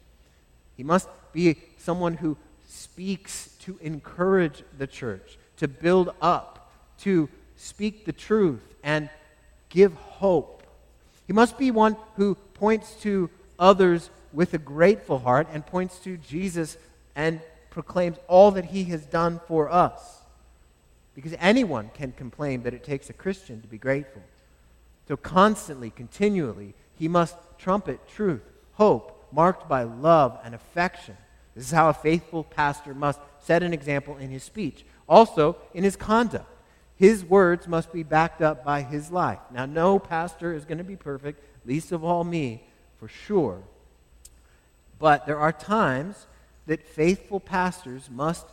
He 0.76 0.82
must 0.82 1.08
be 1.32 1.58
someone 1.76 2.14
who 2.14 2.36
speaks 2.66 3.56
to 3.60 3.78
encourage 3.80 4.64
the 4.76 4.88
church, 4.88 5.38
to 5.58 5.68
build 5.68 6.14
up, 6.20 6.72
to 6.98 7.28
speak 7.56 8.04
the 8.04 8.12
truth 8.12 8.62
and 8.82 9.08
give 9.68 9.94
hope. 9.94 10.62
He 11.26 11.32
must 11.32 11.58
be 11.58 11.70
one 11.70 11.96
who 12.16 12.34
points 12.34 12.94
to 13.02 13.30
others 13.58 14.10
with 14.32 14.54
a 14.54 14.58
grateful 14.58 15.20
heart 15.20 15.48
and 15.52 15.64
points 15.64 15.98
to 16.00 16.16
Jesus 16.16 16.76
and 17.14 17.40
proclaims 17.70 18.16
all 18.28 18.50
that 18.52 18.66
he 18.66 18.84
has 18.84 19.04
done 19.06 19.40
for 19.46 19.70
us. 19.70 20.20
Because 21.14 21.34
anyone 21.38 21.90
can 21.94 22.12
complain 22.12 22.62
that 22.64 22.74
it 22.74 22.84
takes 22.84 23.08
a 23.08 23.12
Christian 23.12 23.60
to 23.62 23.68
be 23.68 23.78
grateful. 23.78 24.22
So, 25.06 25.16
constantly, 25.16 25.90
continually, 25.90 26.74
he 26.94 27.08
must 27.08 27.36
trumpet 27.58 28.00
truth, 28.08 28.42
hope, 28.72 29.28
marked 29.32 29.68
by 29.68 29.82
love 29.82 30.38
and 30.44 30.54
affection. 30.54 31.16
This 31.54 31.66
is 31.66 31.72
how 31.72 31.88
a 31.88 31.94
faithful 31.94 32.42
pastor 32.42 32.94
must 32.94 33.20
set 33.40 33.62
an 33.62 33.72
example 33.72 34.16
in 34.16 34.30
his 34.30 34.42
speech, 34.42 34.84
also 35.08 35.56
in 35.72 35.84
his 35.84 35.96
conduct. 35.96 36.46
His 36.96 37.24
words 37.24 37.66
must 37.66 37.92
be 37.92 38.02
backed 38.02 38.40
up 38.40 38.64
by 38.64 38.82
his 38.82 39.10
life. 39.10 39.40
Now, 39.52 39.66
no 39.66 39.98
pastor 39.98 40.54
is 40.54 40.64
going 40.64 40.78
to 40.78 40.84
be 40.84 40.96
perfect, 40.96 41.42
least 41.66 41.92
of 41.92 42.04
all 42.04 42.24
me, 42.24 42.62
for 42.98 43.08
sure. 43.08 43.62
But 44.98 45.26
there 45.26 45.38
are 45.38 45.52
times 45.52 46.26
that 46.66 46.86
faithful 46.86 47.40
pastors 47.40 48.08
must 48.10 48.46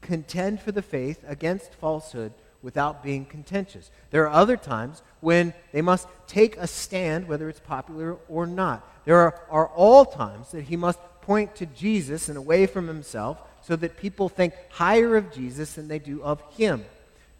contend 0.00 0.60
for 0.60 0.72
the 0.72 0.82
faith 0.82 1.22
against 1.26 1.74
falsehood 1.74 2.32
without 2.62 3.02
being 3.02 3.24
contentious. 3.24 3.90
There 4.10 4.24
are 4.24 4.40
other 4.40 4.56
times 4.56 5.02
when 5.20 5.54
they 5.72 5.80
must 5.80 6.08
take 6.26 6.56
a 6.56 6.66
stand, 6.66 7.28
whether 7.28 7.48
it's 7.48 7.60
popular 7.60 8.16
or 8.28 8.46
not. 8.46 8.86
There 9.04 9.16
are, 9.16 9.40
are 9.48 9.68
all 9.68 10.04
times 10.04 10.50
that 10.50 10.64
he 10.64 10.76
must 10.76 10.98
point 11.22 11.54
to 11.56 11.66
Jesus 11.66 12.28
and 12.28 12.36
away 12.36 12.66
from 12.66 12.86
himself 12.86 13.40
so 13.62 13.76
that 13.76 13.96
people 13.96 14.28
think 14.28 14.54
higher 14.70 15.16
of 15.16 15.32
Jesus 15.32 15.74
than 15.74 15.88
they 15.88 15.98
do 15.98 16.22
of 16.22 16.42
him. 16.56 16.84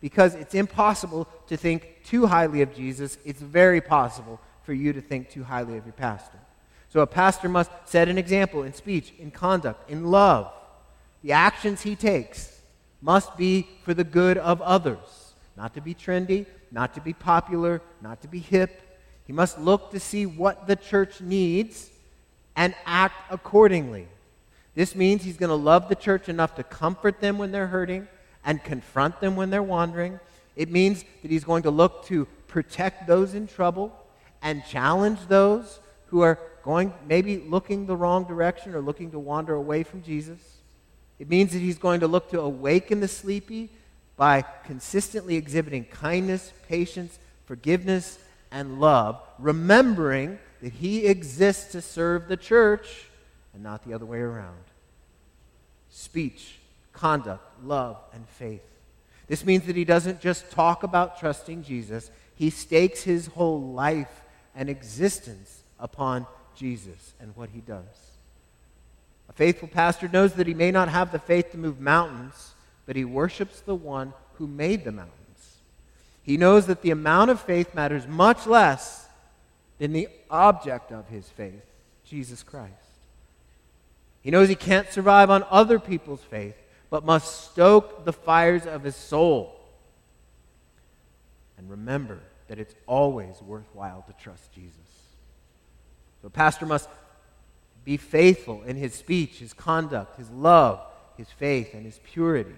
Because 0.01 0.35
it's 0.35 0.55
impossible 0.55 1.29
to 1.49 1.57
think 1.57 2.01
too 2.05 2.27
highly 2.27 2.63
of 2.63 2.75
Jesus, 2.75 3.19
it's 3.25 3.41
very 3.41 3.81
possible 3.81 4.41
for 4.63 4.73
you 4.73 4.93
to 4.93 5.01
think 5.01 5.31
too 5.31 5.45
highly 5.45 5.77
of 5.77 5.85
your 5.85 5.93
pastor. 5.93 6.39
So 6.89 7.01
a 7.01 7.07
pastor 7.07 7.49
must 7.49 7.71
set 7.85 8.09
an 8.09 8.19
example 8.19 8.63
in 8.63 8.73
speech, 8.73 9.13
in 9.19 9.31
conduct, 9.31 9.91
in 9.91 10.07
love. 10.07 10.51
The 11.23 11.33
actions 11.33 11.83
he 11.83 11.97
takes 11.97 12.61
must 13.01 13.37
be 13.37 13.69
for 13.85 13.95
the 13.95 14.05
good 14.05 14.39
of 14.39 14.61
others, 14.63 15.35
not 15.57 15.75
to 15.75 15.81
be 15.81 15.95
trendy, 15.95 16.47
not 16.73 16.95
to 16.95 17.01
be 17.01 17.13
popular, 17.13 17.81
not 18.01 18.21
to 18.23 18.29
be 18.29 18.39
hip. 18.39 18.83
He 19.27 19.33
must 19.33 19.59
look 19.59 19.91
to 19.93 20.01
see 20.01 20.27
what 20.27 20.67
the 20.67 20.77
church 20.77 21.21
needs 21.21 21.91
and 22.57 22.75
act 22.87 23.15
accordingly. 23.31 24.09
This 24.81 24.95
means 24.95 25.23
he's 25.23 25.37
going 25.37 25.51
to 25.51 25.57
love 25.57 25.91
the 25.91 25.95
church 25.95 26.31
enough 26.31 26.55
to 26.55 26.63
comfort 26.63 27.21
them 27.21 27.37
when 27.37 27.53
they're 27.53 27.67
hurting 27.67 28.09
and 28.43 28.65
confront 28.65 29.21
them 29.21 29.37
when 29.37 29.51
they're 29.51 29.63
wandering. 29.63 30.19
It 30.57 30.71
means 30.71 31.05
that 31.21 31.31
he's 31.31 31.45
going 31.45 31.65
to 31.65 31.71
look 31.71 32.07
to 32.07 32.25
protect 32.49 33.07
those 33.07 33.35
in 33.35 33.47
trouble 33.47 33.95
and 34.41 34.65
challenge 34.65 35.19
those 35.29 35.81
who 36.07 36.23
are 36.23 36.39
going, 36.65 36.95
maybe 37.07 37.41
looking 37.41 37.85
the 37.85 37.95
wrong 37.95 38.25
direction 38.25 38.75
or 38.75 38.81
looking 38.81 39.11
to 39.11 39.19
wander 39.19 39.53
away 39.53 39.83
from 39.83 40.03
Jesus. 40.03 40.39
It 41.19 41.29
means 41.29 41.53
that 41.53 41.59
he's 41.59 41.77
going 41.77 42.01
to 42.01 42.09
look 42.09 42.31
to 42.31 42.41
awaken 42.41 43.01
the 43.01 43.09
sleepy 43.09 43.69
by 44.17 44.41
consistently 44.65 45.37
exhibiting 45.37 45.85
kindness, 45.85 46.55
patience, 46.67 47.19
forgiveness, 47.45 48.19
and 48.51 48.81
love, 48.81 49.21
remembering 49.39 50.39
that 50.63 50.73
he 50.73 51.05
exists 51.05 51.71
to 51.73 51.83
serve 51.83 52.29
the 52.29 52.39
church 52.39 53.09
and 53.53 53.63
not 53.63 53.85
the 53.85 53.93
other 53.93 54.07
way 54.07 54.21
around. 54.21 54.70
Speech, 55.91 56.59
conduct, 56.93 57.45
love, 57.65 57.99
and 58.13 58.27
faith. 58.29 58.63
This 59.27 59.45
means 59.45 59.65
that 59.67 59.77
he 59.77 59.85
doesn't 59.85 60.21
just 60.21 60.51
talk 60.51 60.83
about 60.83 61.21
trusting 61.21 61.63
Jesus, 61.63 62.11
he 62.35 62.51
stakes 62.51 63.03
his 63.03 63.27
whole 63.27 63.61
life 63.61 64.23
and 64.55 64.69
existence 64.69 65.63
upon 65.79 66.27
Jesus 66.57 67.15
and 67.21 67.37
what 67.37 67.51
he 67.51 67.61
does. 67.61 67.85
A 69.29 69.33
faithful 69.33 69.69
pastor 69.69 70.09
knows 70.09 70.35
that 70.35 70.47
he 70.47 70.55
may 70.55 70.71
not 70.71 70.89
have 70.89 71.13
the 71.13 71.19
faith 71.19 71.53
to 71.53 71.59
move 71.59 71.81
mountains, 71.81 72.55
but 72.87 72.97
he 72.97 73.05
worships 73.05 73.61
the 73.61 73.75
one 73.75 74.13
who 74.35 74.47
made 74.47 74.85
the 74.85 74.91
mountains. 74.93 75.17
He 76.23 76.37
knows 76.37 76.67
that 76.67 76.83
the 76.83 76.91
amount 76.91 77.31
of 77.31 77.41
faith 77.41 77.75
matters 77.75 78.07
much 78.07 78.47
less 78.47 79.07
than 79.79 79.93
the 79.93 80.09
object 80.29 80.93
of 80.93 81.09
his 81.09 81.29
faith, 81.29 81.65
Jesus 82.05 82.43
Christ. 82.43 82.75
He 84.23 84.31
knows 84.31 84.49
he 84.49 84.55
can't 84.55 84.91
survive 84.91 85.31
on 85.31 85.45
other 85.51 85.79
people's 85.79 86.23
faith, 86.23 86.57
but 86.91 87.05
must 87.05 87.51
stoke 87.51 88.05
the 88.05 88.13
fires 88.13 88.67
of 88.67 88.83
his 88.83 88.97
soul. 88.97 89.57
And 91.57 91.71
remember 91.71 92.21
that 92.49 92.59
it's 92.59 92.75
always 92.87 93.41
worthwhile 93.43 94.05
to 94.07 94.23
trust 94.23 94.53
Jesus. 94.53 94.75
So, 96.21 96.27
a 96.27 96.31
pastor 96.31 96.67
must 96.67 96.89
be 97.85 97.97
faithful 97.97 98.63
in 98.65 98.77
his 98.77 98.95
speech, 98.95 99.39
his 99.39 99.53
conduct, 99.53 100.19
his 100.19 100.31
love, 100.31 100.81
his 101.17 101.31
faith, 101.31 101.73
and 101.75 101.85
his 101.85 102.01
purity. 102.05 102.55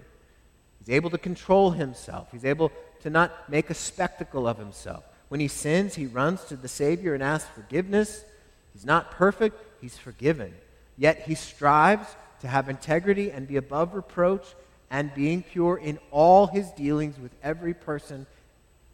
He's 0.79 0.91
able 0.91 1.11
to 1.11 1.19
control 1.19 1.71
himself. 1.71 2.29
He's 2.33 2.45
able 2.45 2.73
to 3.03 3.11
not 3.11 3.49
make 3.49 3.71
a 3.71 3.75
spectacle 3.75 4.49
of 4.49 4.59
himself. 4.59 5.05
When 5.29 5.41
he 5.41 5.49
sins, 5.49 5.95
he 5.95 6.07
runs 6.07 6.45
to 6.45 6.57
the 6.57 6.69
Savior 6.69 7.15
and 7.15 7.23
asks 7.23 7.49
forgiveness. 7.55 8.25
He's 8.73 8.85
not 8.85 9.13
perfect, 9.13 9.57
he's 9.81 9.97
forgiven. 9.97 10.55
Yet 11.03 11.23
he 11.27 11.35
strives 11.35 12.15
to 12.43 12.47
have 12.47 12.69
integrity 12.69 13.33
and 13.33 13.49
be 13.49 13.57
above 13.57 13.93
reproach 13.93 14.55
and 14.89 15.13
being 15.13 15.43
pure 15.43 15.77
in 15.77 15.99
all 16.13 16.47
his 16.47 16.71
dealings 16.71 17.19
with 17.19 17.33
every 17.43 17.75
person 17.75 18.25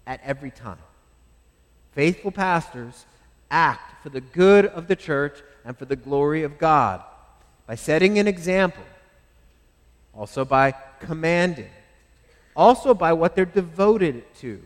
at 0.07 0.19
every 0.25 0.51
time. 0.51 0.79
Faithful 1.93 2.31
pastors 2.31 3.05
act 3.51 4.03
for 4.03 4.09
the 4.09 4.23
good 4.23 4.65
of 4.65 4.89
the 4.89 4.97
church 4.97 5.43
and 5.67 5.77
for 5.77 5.85
the 5.85 5.97
glory 5.97 6.45
of 6.45 6.57
God 6.57 7.03
by 7.67 7.75
setting 7.75 8.19
an 8.19 8.27
example, 8.27 8.85
also 10.15 10.47
by 10.47 10.73
commanding, 11.01 11.69
also 12.57 12.95
by 12.95 13.13
what 13.13 13.37
they're 13.37 13.45
devoted 13.45 14.25
to. 14.37 14.63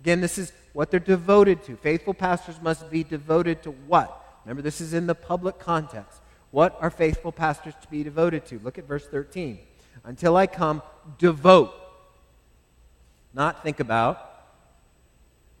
Again, 0.00 0.20
this 0.20 0.36
is 0.36 0.52
what 0.74 0.90
they're 0.90 1.00
devoted 1.00 1.64
to. 1.64 1.76
Faithful 1.76 2.12
pastors 2.12 2.60
must 2.60 2.90
be 2.90 3.02
devoted 3.02 3.62
to 3.62 3.70
what? 3.70 4.20
Remember, 4.44 4.60
this 4.60 4.82
is 4.82 4.92
in 4.92 5.06
the 5.06 5.14
public 5.14 5.58
context. 5.58 6.20
What 6.54 6.78
are 6.80 6.88
faithful 6.88 7.32
pastors 7.32 7.74
to 7.82 7.88
be 7.88 8.04
devoted 8.04 8.46
to? 8.46 8.60
Look 8.60 8.78
at 8.78 8.86
verse 8.86 9.04
13. 9.08 9.58
Until 10.04 10.36
I 10.36 10.46
come, 10.46 10.82
devote. 11.18 11.74
Not 13.32 13.64
think 13.64 13.80
about, 13.80 14.44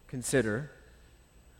consider, 0.06 0.70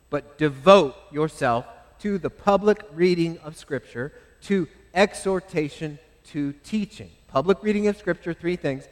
but 0.09 0.39
devote 0.39 0.95
yourself 1.11 1.67
to 1.99 2.17
the 2.17 2.31
public 2.31 2.81
reading 2.93 3.39
of 3.39 3.57
Scripture, 3.57 4.13
to 4.43 4.69
exhortation, 4.95 5.99
to 6.27 6.53
teaching. 6.63 7.11
Public 7.27 7.61
reading 7.61 7.89
of 7.89 7.97
Scripture, 7.97 8.35
three 8.35 8.55
things 8.55 8.87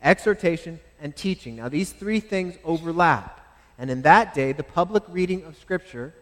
exhortation 0.00 0.78
and 1.00 1.16
teaching. 1.16 1.56
Now, 1.56 1.68
these 1.68 1.90
three 1.90 2.20
things 2.20 2.56
overlap. 2.62 3.44
And 3.76 3.90
in 3.90 4.02
that 4.02 4.32
day, 4.32 4.52
the 4.52 4.62
public 4.62 5.02
reading 5.08 5.42
of 5.42 5.56
Scripture 5.56 6.14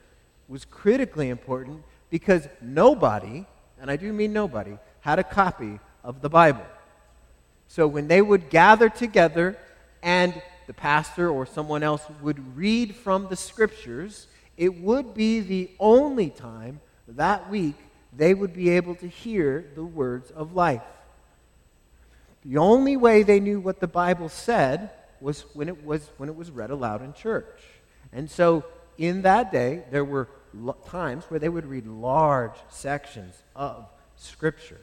was 0.48 0.64
critically 0.64 1.28
important 1.28 1.82
because 2.08 2.48
nobody 2.62 3.44
and 3.80 3.90
I 3.90 3.96
do 3.96 4.12
mean 4.12 4.32
nobody, 4.32 4.78
had 5.00 5.18
a 5.18 5.24
copy 5.24 5.78
of 6.02 6.20
the 6.20 6.28
Bible. 6.28 6.66
So 7.68 7.86
when 7.86 8.08
they 8.08 8.22
would 8.22 8.50
gather 8.50 8.88
together 8.88 9.56
and 10.02 10.34
the 10.66 10.74
pastor 10.74 11.28
or 11.28 11.46
someone 11.46 11.82
else 11.82 12.02
would 12.22 12.56
read 12.56 12.94
from 12.94 13.28
the 13.28 13.36
scriptures, 13.36 14.26
it 14.56 14.80
would 14.80 15.14
be 15.14 15.40
the 15.40 15.70
only 15.78 16.30
time 16.30 16.80
that 17.08 17.50
week 17.50 17.76
they 18.16 18.34
would 18.34 18.54
be 18.54 18.70
able 18.70 18.94
to 18.96 19.06
hear 19.06 19.66
the 19.74 19.84
words 19.84 20.30
of 20.30 20.54
life. 20.54 20.82
The 22.44 22.58
only 22.58 22.96
way 22.96 23.22
they 23.22 23.40
knew 23.40 23.60
what 23.60 23.80
the 23.80 23.86
Bible 23.86 24.28
said 24.28 24.90
was 25.20 25.44
when 25.54 25.68
it 25.68 25.84
was, 25.84 26.08
when 26.16 26.28
it 26.28 26.36
was 26.36 26.50
read 26.50 26.70
aloud 26.70 27.02
in 27.02 27.12
church. 27.12 27.62
And 28.12 28.30
so 28.30 28.64
in 28.96 29.22
that 29.22 29.52
day, 29.52 29.82
there 29.90 30.04
were 30.04 30.28
times 30.86 31.24
where 31.24 31.40
they 31.40 31.48
would 31.48 31.66
read 31.66 31.86
large 31.86 32.56
sections 32.68 33.42
of 33.54 33.86
Scripture. 34.16 34.80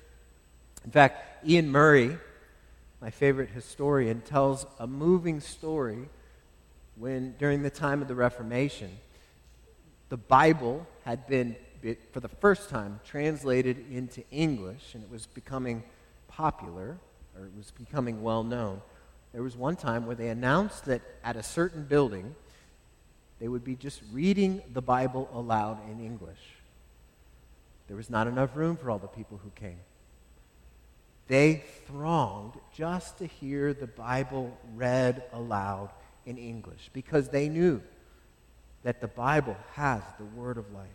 In 0.86 0.92
fact, 0.92 1.46
Iain 1.48 1.70
Murray, 1.70 2.18
my 3.02 3.10
favorite 3.10 3.50
historian, 3.50 4.22
tells 4.22 4.66
a 4.80 4.88
moving 4.88 5.40
story 5.40 6.10
when, 6.96 7.36
during 7.38 7.64
the 7.64 7.70
time 7.70 8.02
of 8.02 8.08
the 8.08 8.16
Reformation, 8.16 8.92
the 10.10 10.18
Bible 10.18 10.86
had 11.06 11.26
been, 11.28 11.56
for 12.12 12.20
the 12.20 12.28
first 12.28 12.70
time, 12.70 13.00
translated 13.06 13.86
into 13.92 14.24
English, 14.30 14.94
and 14.94 15.04
it 15.04 15.10
was 15.10 15.26
becoming 15.26 15.84
popular, 16.28 16.98
or 17.38 17.46
it 17.46 17.52
was 17.58 17.72
becoming 17.72 18.22
well 18.22 18.44
known. 18.44 18.82
There 19.32 19.42
was 19.42 19.58
one 19.58 19.76
time 19.76 20.06
where 20.06 20.16
they 20.16 20.28
announced 20.28 20.86
that 20.86 21.02
at 21.24 21.36
a 21.36 21.44
certain 21.44 21.86
building, 21.86 22.36
they 23.44 23.50
would 23.50 23.66
be 23.66 23.76
just 23.76 24.02
reading 24.14 24.62
the 24.72 24.82
Bible 24.82 25.30
aloud 25.34 25.78
in 25.92 26.00
English. 26.00 26.40
There 27.88 27.98
was 27.98 28.10
not 28.10 28.26
enough 28.26 28.56
room 28.56 28.78
for 28.78 28.90
all 28.90 29.00
the 29.00 29.08
people 29.10 29.38
who 29.44 29.50
came. 29.50 29.82
They 31.28 31.62
thronged 31.86 32.54
just 32.74 33.18
to 33.18 33.26
hear 33.26 33.74
the 33.74 33.86
Bible 33.86 34.58
read 34.76 35.24
aloud 35.34 35.90
in 36.26 36.38
English 36.38 36.90
because 36.94 37.28
they 37.28 37.50
knew 37.50 37.82
that 38.84 39.02
the 39.02 39.10
Bible 39.10 39.58
has 39.74 40.02
the 40.18 40.24
word 40.24 40.58
of 40.58 40.72
life. 40.72 40.88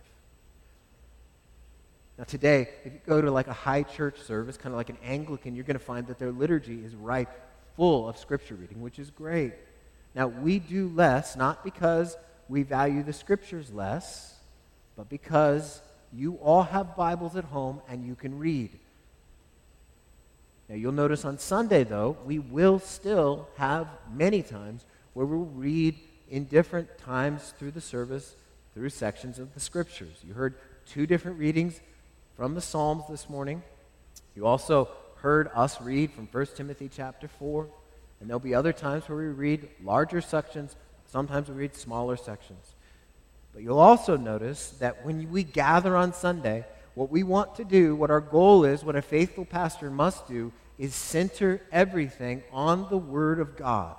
Now, 2.16 2.24
today, 2.24 2.70
if 2.82 2.94
you 2.94 3.00
go 3.06 3.20
to 3.20 3.30
like 3.30 3.48
a 3.48 3.52
high 3.52 3.82
church 3.82 4.22
service, 4.22 4.56
kind 4.56 4.72
of 4.72 4.78
like 4.78 4.88
an 4.88 4.96
Anglican, 5.04 5.54
you're 5.54 5.64
going 5.64 5.78
to 5.78 5.84
find 5.84 6.06
that 6.06 6.18
their 6.18 6.32
liturgy 6.32 6.82
is 6.82 6.94
ripe, 6.94 7.28
full 7.76 8.08
of 8.08 8.16
scripture 8.16 8.54
reading, 8.54 8.80
which 8.80 8.98
is 8.98 9.10
great. 9.10 9.52
Now, 10.14 10.28
we 10.28 10.58
do 10.58 10.88
less, 10.88 11.36
not 11.36 11.62
because 11.62 12.16
we 12.48 12.62
value 12.62 13.02
the 13.02 13.12
scriptures 13.12 13.72
less, 13.72 14.34
but 14.96 15.08
because 15.08 15.80
you 16.12 16.34
all 16.36 16.62
have 16.62 16.96
Bibles 16.96 17.36
at 17.36 17.44
home 17.44 17.80
and 17.88 18.04
you 18.04 18.14
can 18.14 18.38
read. 18.38 18.70
Now, 20.68 20.76
you'll 20.76 20.92
notice 20.92 21.24
on 21.24 21.38
Sunday, 21.38 21.84
though, 21.84 22.16
we 22.24 22.38
will 22.38 22.78
still 22.78 23.48
have 23.56 23.88
many 24.12 24.42
times 24.42 24.84
where 25.14 25.26
we'll 25.26 25.46
read 25.46 25.96
in 26.30 26.44
different 26.44 26.98
times 26.98 27.54
through 27.58 27.70
the 27.70 27.80
service 27.80 28.34
through 28.74 28.90
sections 28.90 29.38
of 29.38 29.54
the 29.54 29.60
scriptures. 29.60 30.22
You 30.26 30.34
heard 30.34 30.54
two 30.86 31.06
different 31.06 31.38
readings 31.38 31.80
from 32.36 32.54
the 32.54 32.60
Psalms 32.60 33.04
this 33.08 33.28
morning. 33.28 33.62
You 34.36 34.46
also 34.46 34.88
heard 35.16 35.50
us 35.54 35.80
read 35.80 36.12
from 36.12 36.28
1 36.30 36.46
Timothy 36.54 36.88
chapter 36.88 37.28
4. 37.28 37.66
And 38.20 38.28
there'll 38.28 38.40
be 38.40 38.54
other 38.54 38.72
times 38.72 39.08
where 39.08 39.18
we 39.18 39.26
read 39.26 39.68
larger 39.82 40.20
sections 40.20 40.76
Sometimes 41.08 41.48
we 41.48 41.54
read 41.54 41.74
smaller 41.74 42.16
sections. 42.16 42.74
But 43.52 43.62
you'll 43.62 43.78
also 43.78 44.16
notice 44.16 44.70
that 44.78 45.04
when 45.04 45.30
we 45.30 45.42
gather 45.42 45.96
on 45.96 46.12
Sunday, 46.12 46.64
what 46.94 47.10
we 47.10 47.22
want 47.22 47.54
to 47.56 47.64
do, 47.64 47.96
what 47.96 48.10
our 48.10 48.20
goal 48.20 48.64
is, 48.64 48.84
what 48.84 48.94
a 48.94 49.02
faithful 49.02 49.44
pastor 49.44 49.90
must 49.90 50.28
do, 50.28 50.52
is 50.78 50.94
center 50.94 51.60
everything 51.72 52.42
on 52.52 52.88
the 52.90 52.98
Word 52.98 53.40
of 53.40 53.56
God. 53.56 53.96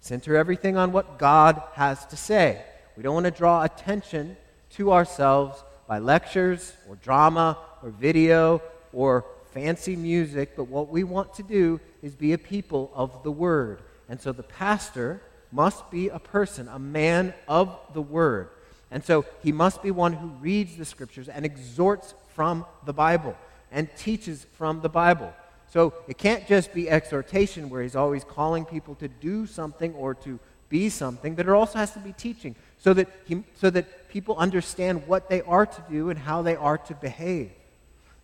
Center 0.00 0.36
everything 0.36 0.76
on 0.76 0.92
what 0.92 1.18
God 1.18 1.62
has 1.74 2.04
to 2.06 2.16
say. 2.16 2.62
We 2.96 3.02
don't 3.02 3.14
want 3.14 3.24
to 3.24 3.30
draw 3.30 3.62
attention 3.62 4.36
to 4.70 4.92
ourselves 4.92 5.62
by 5.86 5.98
lectures 5.98 6.74
or 6.88 6.96
drama 6.96 7.58
or 7.82 7.90
video 7.90 8.60
or 8.92 9.24
fancy 9.52 9.94
music, 9.94 10.56
but 10.56 10.64
what 10.64 10.88
we 10.88 11.04
want 11.04 11.32
to 11.34 11.42
do 11.42 11.80
is 12.02 12.14
be 12.14 12.32
a 12.32 12.38
people 12.38 12.90
of 12.94 13.22
the 13.22 13.30
Word. 13.30 13.82
And 14.08 14.20
so 14.20 14.32
the 14.32 14.42
pastor 14.42 15.22
must 15.54 15.88
be 15.90 16.08
a 16.08 16.18
person, 16.18 16.68
a 16.68 16.78
man 16.78 17.32
of 17.46 17.78
the 17.92 18.02
Word. 18.02 18.48
And 18.90 19.04
so 19.04 19.24
he 19.42 19.52
must 19.52 19.82
be 19.82 19.90
one 19.90 20.12
who 20.12 20.28
reads 20.40 20.76
the 20.76 20.84
Scriptures 20.84 21.28
and 21.28 21.44
exhorts 21.44 22.14
from 22.34 22.66
the 22.84 22.92
Bible 22.92 23.36
and 23.70 23.88
teaches 23.96 24.46
from 24.54 24.80
the 24.80 24.88
Bible. 24.88 25.32
So 25.70 25.94
it 26.08 26.18
can't 26.18 26.46
just 26.46 26.72
be 26.72 26.90
exhortation 26.90 27.70
where 27.70 27.82
he's 27.82 27.96
always 27.96 28.24
calling 28.24 28.64
people 28.64 28.96
to 28.96 29.08
do 29.08 29.46
something 29.46 29.94
or 29.94 30.14
to 30.16 30.38
be 30.68 30.88
something, 30.88 31.34
but 31.34 31.46
it 31.46 31.52
also 31.52 31.78
has 31.78 31.92
to 31.92 32.00
be 32.00 32.12
teaching 32.12 32.56
so 32.78 32.92
that, 32.94 33.08
he, 33.24 33.44
so 33.54 33.70
that 33.70 34.08
people 34.08 34.36
understand 34.36 35.06
what 35.06 35.28
they 35.28 35.40
are 35.42 35.66
to 35.66 35.84
do 35.88 36.10
and 36.10 36.18
how 36.18 36.42
they 36.42 36.56
are 36.56 36.78
to 36.78 36.94
behave. 36.94 37.50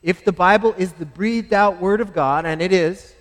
If 0.02 0.24
the 0.24 0.32
Bible 0.32 0.74
is 0.76 0.92
the 0.94 1.06
breathed 1.06 1.52
out 1.52 1.80
Word 1.80 2.00
of 2.00 2.12
God, 2.12 2.44
and 2.44 2.60
it 2.60 2.72
is, 2.72 3.14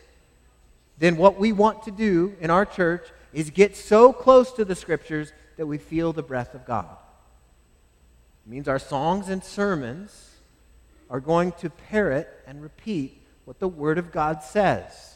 then 0.97 1.17
what 1.17 1.39
we 1.39 1.51
want 1.51 1.83
to 1.83 1.91
do 1.91 2.35
in 2.39 2.49
our 2.49 2.65
church 2.65 3.07
is 3.33 3.49
get 3.49 3.75
so 3.75 4.11
close 4.11 4.51
to 4.53 4.65
the 4.65 4.75
Scriptures 4.75 5.31
that 5.57 5.67
we 5.67 5.77
feel 5.77 6.13
the 6.13 6.23
breath 6.23 6.55
of 6.55 6.65
God. 6.65 6.97
It 8.45 8.49
means 8.49 8.67
our 8.67 8.79
songs 8.79 9.29
and 9.29 9.43
sermons 9.43 10.35
are 11.09 11.19
going 11.19 11.51
to 11.53 11.69
parrot 11.69 12.29
and 12.47 12.61
repeat 12.61 13.21
what 13.45 13.59
the 13.59 13.67
Word 13.67 13.97
of 13.97 14.11
God 14.11 14.43
says. 14.43 15.15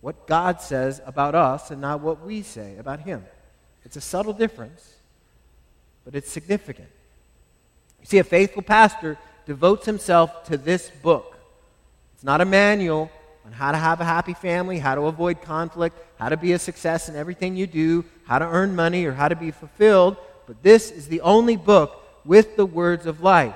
What 0.00 0.26
God 0.26 0.60
says 0.60 1.00
about 1.06 1.34
us 1.34 1.70
and 1.70 1.80
not 1.80 2.00
what 2.00 2.24
we 2.24 2.42
say 2.42 2.76
about 2.78 3.00
Him. 3.00 3.24
It's 3.84 3.96
a 3.96 4.00
subtle 4.00 4.32
difference, 4.32 4.94
but 6.04 6.14
it's 6.14 6.30
significant. 6.30 6.88
You 8.00 8.06
see, 8.06 8.18
a 8.18 8.24
faithful 8.24 8.62
pastor 8.62 9.18
devotes 9.46 9.86
himself 9.86 10.44
to 10.44 10.56
this 10.56 10.90
book. 10.90 11.36
It's 12.14 12.24
not 12.24 12.40
a 12.40 12.44
manual 12.44 13.10
on 13.44 13.52
how 13.52 13.72
to 13.72 13.78
have 13.78 14.00
a 14.00 14.04
happy 14.04 14.34
family, 14.34 14.78
how 14.78 14.94
to 14.94 15.02
avoid 15.02 15.42
conflict, 15.42 15.98
how 16.18 16.28
to 16.28 16.36
be 16.36 16.52
a 16.52 16.58
success 16.58 17.08
in 17.08 17.16
everything 17.16 17.56
you 17.56 17.66
do, 17.66 18.04
how 18.24 18.38
to 18.38 18.46
earn 18.46 18.74
money, 18.74 19.04
or 19.04 19.12
how 19.12 19.28
to 19.28 19.36
be 19.36 19.50
fulfilled, 19.50 20.16
but 20.46 20.62
this 20.62 20.90
is 20.90 21.08
the 21.08 21.20
only 21.20 21.56
book 21.56 22.02
with 22.24 22.56
the 22.56 22.66
words 22.66 23.06
of 23.06 23.20
life. 23.20 23.54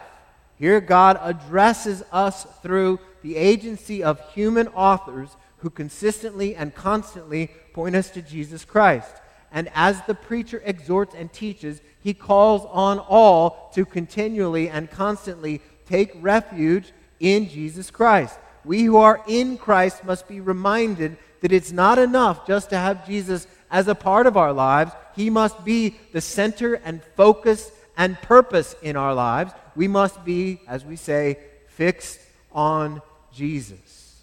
Here, 0.58 0.80
God 0.80 1.18
addresses 1.22 2.02
us 2.12 2.44
through 2.62 2.98
the 3.22 3.36
agency 3.36 4.02
of 4.02 4.20
human 4.32 4.68
authors 4.68 5.36
who 5.58 5.70
consistently 5.70 6.54
and 6.54 6.74
constantly 6.74 7.50
point 7.72 7.96
us 7.96 8.10
to 8.10 8.22
Jesus 8.22 8.64
Christ. 8.64 9.14
And 9.50 9.70
as 9.74 10.02
the 10.02 10.14
preacher 10.14 10.62
exhorts 10.64 11.14
and 11.14 11.32
teaches, 11.32 11.80
he 12.00 12.12
calls 12.14 12.66
on 12.70 12.98
all 12.98 13.70
to 13.74 13.84
continually 13.84 14.68
and 14.68 14.90
constantly 14.90 15.62
take 15.86 16.12
refuge 16.20 16.92
in 17.18 17.48
Jesus 17.48 17.90
Christ. 17.90 18.38
We 18.64 18.84
who 18.84 18.96
are 18.96 19.22
in 19.26 19.58
Christ 19.58 20.04
must 20.04 20.28
be 20.28 20.40
reminded 20.40 21.16
that 21.40 21.52
it's 21.52 21.72
not 21.72 21.98
enough 21.98 22.46
just 22.46 22.70
to 22.70 22.76
have 22.76 23.06
Jesus 23.06 23.46
as 23.70 23.88
a 23.88 23.94
part 23.94 24.26
of 24.26 24.36
our 24.36 24.52
lives. 24.52 24.92
He 25.14 25.30
must 25.30 25.64
be 25.64 25.96
the 26.12 26.20
center 26.20 26.74
and 26.74 27.02
focus 27.16 27.70
and 27.96 28.20
purpose 28.22 28.74
in 28.82 28.96
our 28.96 29.14
lives 29.14 29.52
we 29.78 29.86
must 29.86 30.24
be, 30.24 30.60
as 30.66 30.84
we 30.84 30.96
say, 30.96 31.38
fixed 31.68 32.18
on 32.50 33.00
Jesus. 33.32 34.20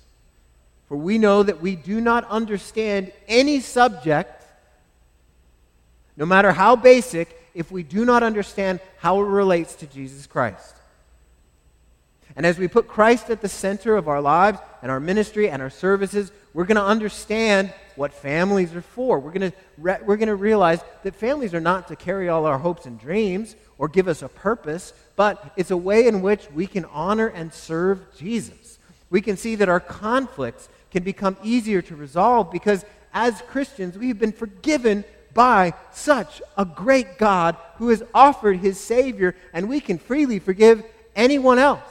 For 0.90 0.98
we 0.98 1.18
know 1.18 1.44
that 1.44 1.62
we 1.62 1.78
do 1.78 2.02
not 2.02 2.30
understand 2.30 3.14
any 3.30 3.62
subject, 3.62 4.46
no 6.18 6.26
matter 6.26 6.52
how 6.52 6.76
basic, 6.76 7.42
if 7.54 7.72
we 7.72 7.84
do 7.84 8.04
not 8.04 8.22
understand 8.22 8.82
how 8.98 9.22
it 9.22 9.28
relates 9.28 9.76
to 9.76 9.88
Jesus 9.88 10.28
Christ. 10.28 10.76
And 12.36 12.46
as 12.46 12.58
we 12.58 12.68
put 12.68 12.88
Christ 12.88 13.30
at 13.30 13.42
the 13.42 13.50
center 13.50 13.96
of 13.96 14.08
our 14.08 14.22
lives 14.22 14.60
and 14.82 14.92
our 14.92 15.00
ministry 15.00 15.50
and 15.50 15.62
our 15.62 15.70
services, 15.70 16.32
we're 16.54 16.66
going 16.66 16.76
to 16.76 16.84
understand 16.84 17.74
what 17.96 18.14
families 18.14 18.76
are 18.76 18.82
for. 18.82 19.20
We're 19.20 19.32
going 19.32 19.52
to 19.52 19.58
re- 19.78 20.00
we're 20.06 20.18
going 20.18 20.28
to 20.28 20.36
realize 20.36 20.82
that 21.04 21.16
families 21.16 21.54
are 21.54 21.62
not 21.62 21.88
to 21.88 21.96
carry 21.96 22.28
all 22.28 22.46
our 22.46 22.58
hopes 22.58 22.86
and 22.86 23.00
dreams 23.00 23.56
or 23.78 23.88
give 23.88 24.08
us 24.08 24.22
a 24.22 24.28
purpose, 24.28 24.94
but 25.16 25.54
it's 25.56 25.72
a 25.72 25.78
way 25.78 26.08
in 26.08 26.22
which 26.22 26.50
we 26.52 26.68
can 26.68 26.86
honor 26.86 27.28
and 27.28 27.54
serve 27.54 28.02
Jesus. 28.18 28.80
We 29.10 29.22
can 29.22 29.38
see 29.38 29.56
that 29.56 29.70
our 29.70 29.80
conflicts 29.80 30.68
can 30.92 31.04
become 31.04 31.38
easier 31.44 31.82
to 31.84 31.96
resolve 31.96 32.52
because 32.52 32.84
as 33.14 33.42
Christians, 33.44 33.98
we've 33.98 34.20
been 34.20 34.34
forgiven 34.34 35.06
by 35.34 35.74
such 35.92 36.42
a 36.58 36.66
great 36.66 37.18
God 37.18 37.56
who 37.78 37.90
has 37.90 38.04
offered 38.14 38.58
his 38.58 38.80
Savior, 38.80 39.36
and 39.54 39.70
we 39.70 39.80
can 39.80 39.98
freely 39.98 40.40
forgive 40.40 40.84
anyone 41.16 41.60
else. 41.60 41.82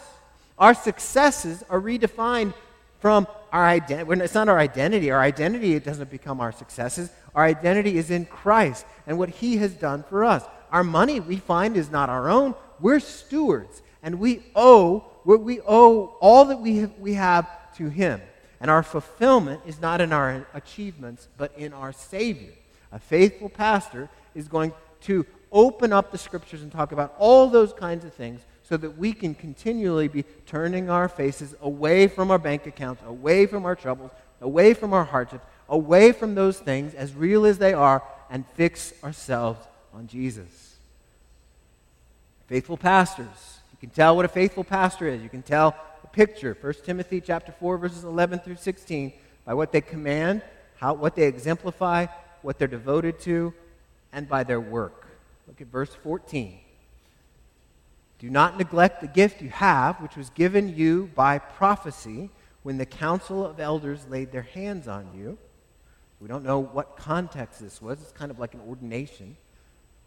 Our 0.59 0.75
successes 0.75 1.64
are 1.69 1.81
redefined 1.81 2.55
from 3.01 3.27
our 3.53 3.67
identity. 3.67 4.25
It's 4.25 4.35
not 4.35 4.49
our 4.49 4.59
identity. 4.59 5.11
Our 5.11 5.21
identity 5.21 5.75
it 5.75 5.85
doesn't 5.85 6.11
become 6.11 6.40
our 6.40 6.53
successes. 6.53 7.11
Our 7.35 7.45
identity 7.45 7.99
is 7.99 8.11
in 8.11 8.25
Christ 8.27 8.87
and 9.07 9.19
what 9.19 9.29
He 9.29 9.57
has 9.59 9.75
done 9.75 10.05
for 10.05 10.25
us. 10.25 10.45
Our 10.71 10.85
money, 10.85 11.21
we 11.21 11.37
find, 11.37 11.77
is 11.77 11.90
not 11.90 12.09
our 12.09 12.29
own. 12.29 12.55
We're 12.81 13.01
stewards, 13.01 13.83
and 14.03 14.19
we 14.19 14.43
owe 14.57 15.05
we 15.25 15.61
owe 15.67 16.17
all 16.21 16.45
that 16.47 16.59
we 16.59 16.79
have, 16.79 16.99
we 16.99 17.14
have 17.14 17.49
to 17.77 17.88
Him. 17.88 18.21
And 18.61 18.71
our 18.71 18.83
fulfillment 18.83 19.62
is 19.67 19.81
not 19.81 20.01
in 20.01 20.12
our 20.12 20.47
achievements, 20.55 21.29
but 21.37 21.53
in 21.57 21.73
our 21.73 21.93
Savior. 21.93 22.53
A 22.93 22.99
faithful 22.99 23.49
pastor 23.49 24.09
is 24.35 24.49
going 24.49 24.73
to 25.03 25.27
open 25.53 25.93
up 25.93 26.11
the 26.11 26.19
scriptures 26.19 26.62
and 26.62 26.71
talk 26.71 26.93
about 26.93 27.14
all 27.19 27.49
those 27.49 27.73
kinds 27.73 28.05
of 28.05 28.14
things 28.14 28.40
so 28.68 28.77
that 28.79 28.96
we 28.96 29.12
can 29.12 29.35
continually 29.35 30.09
be 30.09 30.24
turning 30.46 30.88
our 30.88 31.09
faces 31.09 31.55
away 31.61 32.09
from 32.09 32.31
our 32.31 32.38
bank 32.38 32.66
accounts, 32.66 33.03
away 33.07 33.46
from 33.46 33.66
our 33.66 33.77
troubles, 33.77 34.11
away 34.40 34.74
from 34.74 34.92
our 34.92 35.05
hardships, 35.05 35.44
away 35.68 36.12
from 36.12 36.35
those 36.35 36.59
things, 36.59 36.94
as 36.94 37.14
real 37.14 37.44
as 37.44 37.59
they 37.59 37.74
are, 37.74 38.03
and 38.31 38.44
fix 38.55 38.92
ourselves 39.05 39.64
on 39.92 40.07
Jesus. 40.07 40.77
Faithful 42.46 42.77
pastors. 42.77 43.27
You 43.72 43.79
can 43.81 43.90
tell 43.90 44.16
what 44.16 44.24
a 44.24 44.29
faithful 44.29 44.64
pastor 44.64 45.09
is. 45.09 45.22
You 45.22 45.29
can 45.29 45.42
tell 45.42 45.77
the 46.00 46.09
picture, 46.09 46.57
1 46.59 46.74
Timothy 46.85 47.20
chapter 47.20 47.53
4, 47.53 47.79
verses 47.79 48.05
11 48.05 48.40
through 48.40 48.57
16, 48.57 49.12
by 49.44 49.53
what 49.53 49.72
they 49.72 49.83
command, 49.83 50.42
how, 50.77 50.94
what 50.94 51.16
they 51.16 51.27
exemplify, 51.27 52.07
what 52.40 52.59
they're 52.59 52.66
devoted 52.66 53.20
to, 53.20 53.53
and 54.12 54.27
by 54.27 54.42
their 54.42 54.61
work. 54.61 55.07
Look 55.46 55.61
at 55.61 55.66
verse 55.66 55.94
14. 56.03 56.59
Do 58.24 58.30
not 58.30 58.56
neglect 58.56 59.02
the 59.02 59.06
gift 59.06 59.42
you 59.42 59.50
have, 59.50 60.00
which 60.00 60.16
was 60.16 60.30
given 60.30 60.74
you 60.74 61.10
by 61.14 61.38
prophecy 61.38 62.30
when 62.62 62.78
the 62.78 62.87
council 62.87 63.44
of 63.44 63.60
elders 63.60 64.06
laid 64.08 64.32
their 64.32 64.48
hands 64.54 64.88
on 64.88 65.10
you. 65.14 65.37
We 66.22 66.28
don't 66.28 66.42
know 66.42 66.58
what 66.58 66.96
context 66.96 67.60
this 67.60 67.82
was. 67.82 68.00
It's 68.00 68.12
kind 68.12 68.30
of 68.30 68.38
like 68.38 68.54
an 68.54 68.62
ordination, 68.66 69.37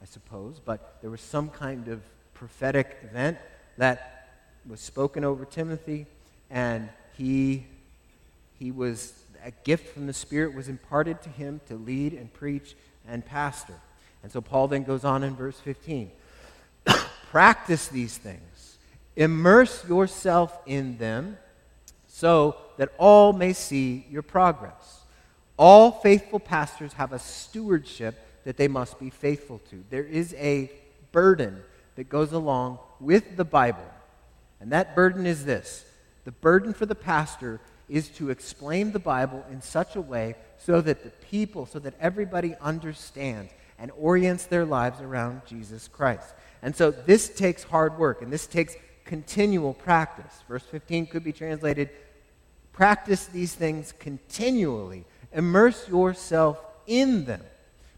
I 0.01 0.05
suppose, 0.05 0.59
but 0.59 0.97
there 1.01 1.11
was 1.11 1.21
some 1.21 1.49
kind 1.51 1.89
of 1.89 2.01
prophetic 2.33 2.97
event 3.03 3.37
that 3.77 4.29
was 4.67 4.79
spoken 4.79 5.23
over 5.23 5.45
Timothy, 5.45 6.07
and 6.49 6.89
he, 7.19 7.67
he 8.57 8.71
was, 8.71 9.13
a 9.45 9.51
gift 9.63 9.93
from 9.93 10.07
the 10.07 10.13
Spirit 10.13 10.55
was 10.55 10.69
imparted 10.69 11.21
to 11.21 11.29
him 11.29 11.61
to 11.67 11.75
lead 11.75 12.13
and 12.13 12.33
preach 12.33 12.75
and 13.07 13.23
pastor. 13.23 13.75
And 14.23 14.31
so 14.31 14.41
Paul 14.41 14.69
then 14.69 14.85
goes 14.85 15.05
on 15.05 15.23
in 15.23 15.35
verse 15.35 15.59
15. 15.59 16.09
Practice 17.31 17.87
these 17.87 18.17
things, 18.17 18.77
immerse 19.15 19.87
yourself 19.87 20.57
in 20.65 20.97
them 20.97 21.37
so 22.07 22.55
that 22.77 22.93
all 22.97 23.33
may 23.33 23.53
see 23.53 24.05
your 24.09 24.21
progress. 24.21 25.01
All 25.57 25.91
faithful 25.91 26.39
pastors 26.39 26.93
have 26.93 27.13
a 27.13 27.19
stewardship 27.19 28.15
that 28.43 28.57
they 28.57 28.67
must 28.67 28.99
be 28.99 29.09
faithful 29.09 29.59
to. 29.69 29.83
There 29.89 30.03
is 30.03 30.33
a 30.35 30.71
burden 31.11 31.61
that 31.95 32.09
goes 32.09 32.31
along 32.31 32.79
with 32.99 33.35
the 33.35 33.43
Bible. 33.43 33.83
And 34.59 34.71
that 34.71 34.95
burden 34.95 35.25
is 35.25 35.45
this 35.45 35.85
the 36.23 36.31
burden 36.31 36.73
for 36.73 36.85
the 36.85 36.95
pastor 36.95 37.59
is 37.89 38.09
to 38.09 38.29
explain 38.29 38.91
the 38.91 38.99
Bible 38.99 39.45
in 39.51 39.61
such 39.61 39.95
a 39.95 40.01
way 40.01 40.35
so 40.57 40.81
that 40.81 41.03
the 41.03 41.09
people, 41.09 41.65
so 41.65 41.79
that 41.79 41.93
everybody 41.99 42.55
understands 42.61 43.51
and 43.79 43.91
orients 43.97 44.45
their 44.45 44.65
lives 44.65 45.01
around 45.01 45.41
Jesus 45.45 45.87
Christ. 45.87 46.33
And 46.61 46.75
so 46.75 46.91
this 46.91 47.29
takes 47.29 47.63
hard 47.63 47.97
work 47.97 48.21
and 48.21 48.31
this 48.31 48.47
takes 48.47 48.75
continual 49.05 49.73
practice. 49.73 50.43
Verse 50.47 50.63
15 50.63 51.07
could 51.07 51.23
be 51.23 51.31
translated 51.31 51.89
practice 52.73 53.25
these 53.25 53.55
things 53.55 53.93
continually 53.97 55.05
Immerse 55.31 55.87
yourself 55.87 56.59
in 56.85 57.25
them. 57.25 57.41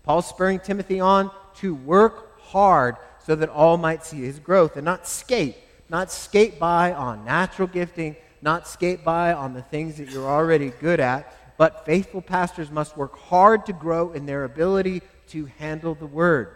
Paul's 0.04 0.28
spurring 0.28 0.60
Timothy 0.60 1.00
on 1.00 1.32
to 1.58 1.76
work 1.76 2.40
hard 2.42 2.96
so 3.26 3.36
that 3.36 3.50
all 3.50 3.78
might 3.78 4.06
see 4.06 4.22
his 4.22 4.40
growth 4.40 4.76
and 4.76 4.86
not 4.86 5.08
skate, 5.08 5.56
not 5.90 6.12
skate 6.12 6.60
by 6.60 6.94
on 6.94 7.24
natural 7.26 7.68
gifting, 7.68 8.16
not 8.42 8.68
skate 8.68 9.04
by 9.04 9.34
on 9.34 9.54
the 9.54 9.62
things 9.62 9.98
that 9.98 10.10
you're 10.10 10.28
already 10.28 10.72
good 10.82 11.00
at, 11.00 11.36
but 11.58 11.86
faithful 11.86 12.22
pastors 12.22 12.72
must 12.72 12.98
work 12.98 13.18
hard 13.18 13.66
to 13.66 13.74
grow 13.74 14.12
in 14.14 14.26
their 14.26 14.46
ability 14.46 15.02
to 15.28 15.46
handle 15.58 15.94
the 15.94 16.08
word. 16.08 16.56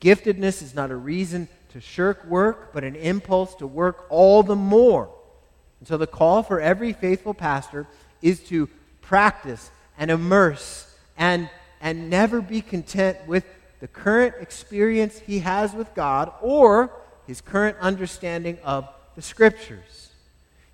Giftedness 0.00 0.62
is 0.62 0.74
not 0.74 0.90
a 0.90 0.96
reason 0.96 1.48
to 1.70 1.80
shirk 1.80 2.24
work, 2.26 2.72
but 2.72 2.84
an 2.84 2.96
impulse 2.96 3.54
to 3.56 3.66
work 3.66 4.06
all 4.08 4.42
the 4.42 4.56
more. 4.56 5.10
And 5.80 5.88
so 5.88 5.96
the 5.96 6.06
call 6.06 6.42
for 6.42 6.60
every 6.60 6.92
faithful 6.92 7.34
pastor 7.34 7.86
is 8.22 8.40
to 8.44 8.68
practice 9.00 9.70
and 9.98 10.10
immerse 10.10 10.94
and, 11.16 11.48
and 11.80 12.10
never 12.10 12.40
be 12.40 12.60
content 12.60 13.18
with 13.26 13.44
the 13.80 13.88
current 13.88 14.34
experience 14.40 15.18
he 15.18 15.40
has 15.40 15.74
with 15.74 15.94
God 15.94 16.32
or 16.40 16.90
his 17.26 17.40
current 17.40 17.76
understanding 17.80 18.58
of 18.64 18.88
the 19.14 19.22
Scriptures. 19.22 20.10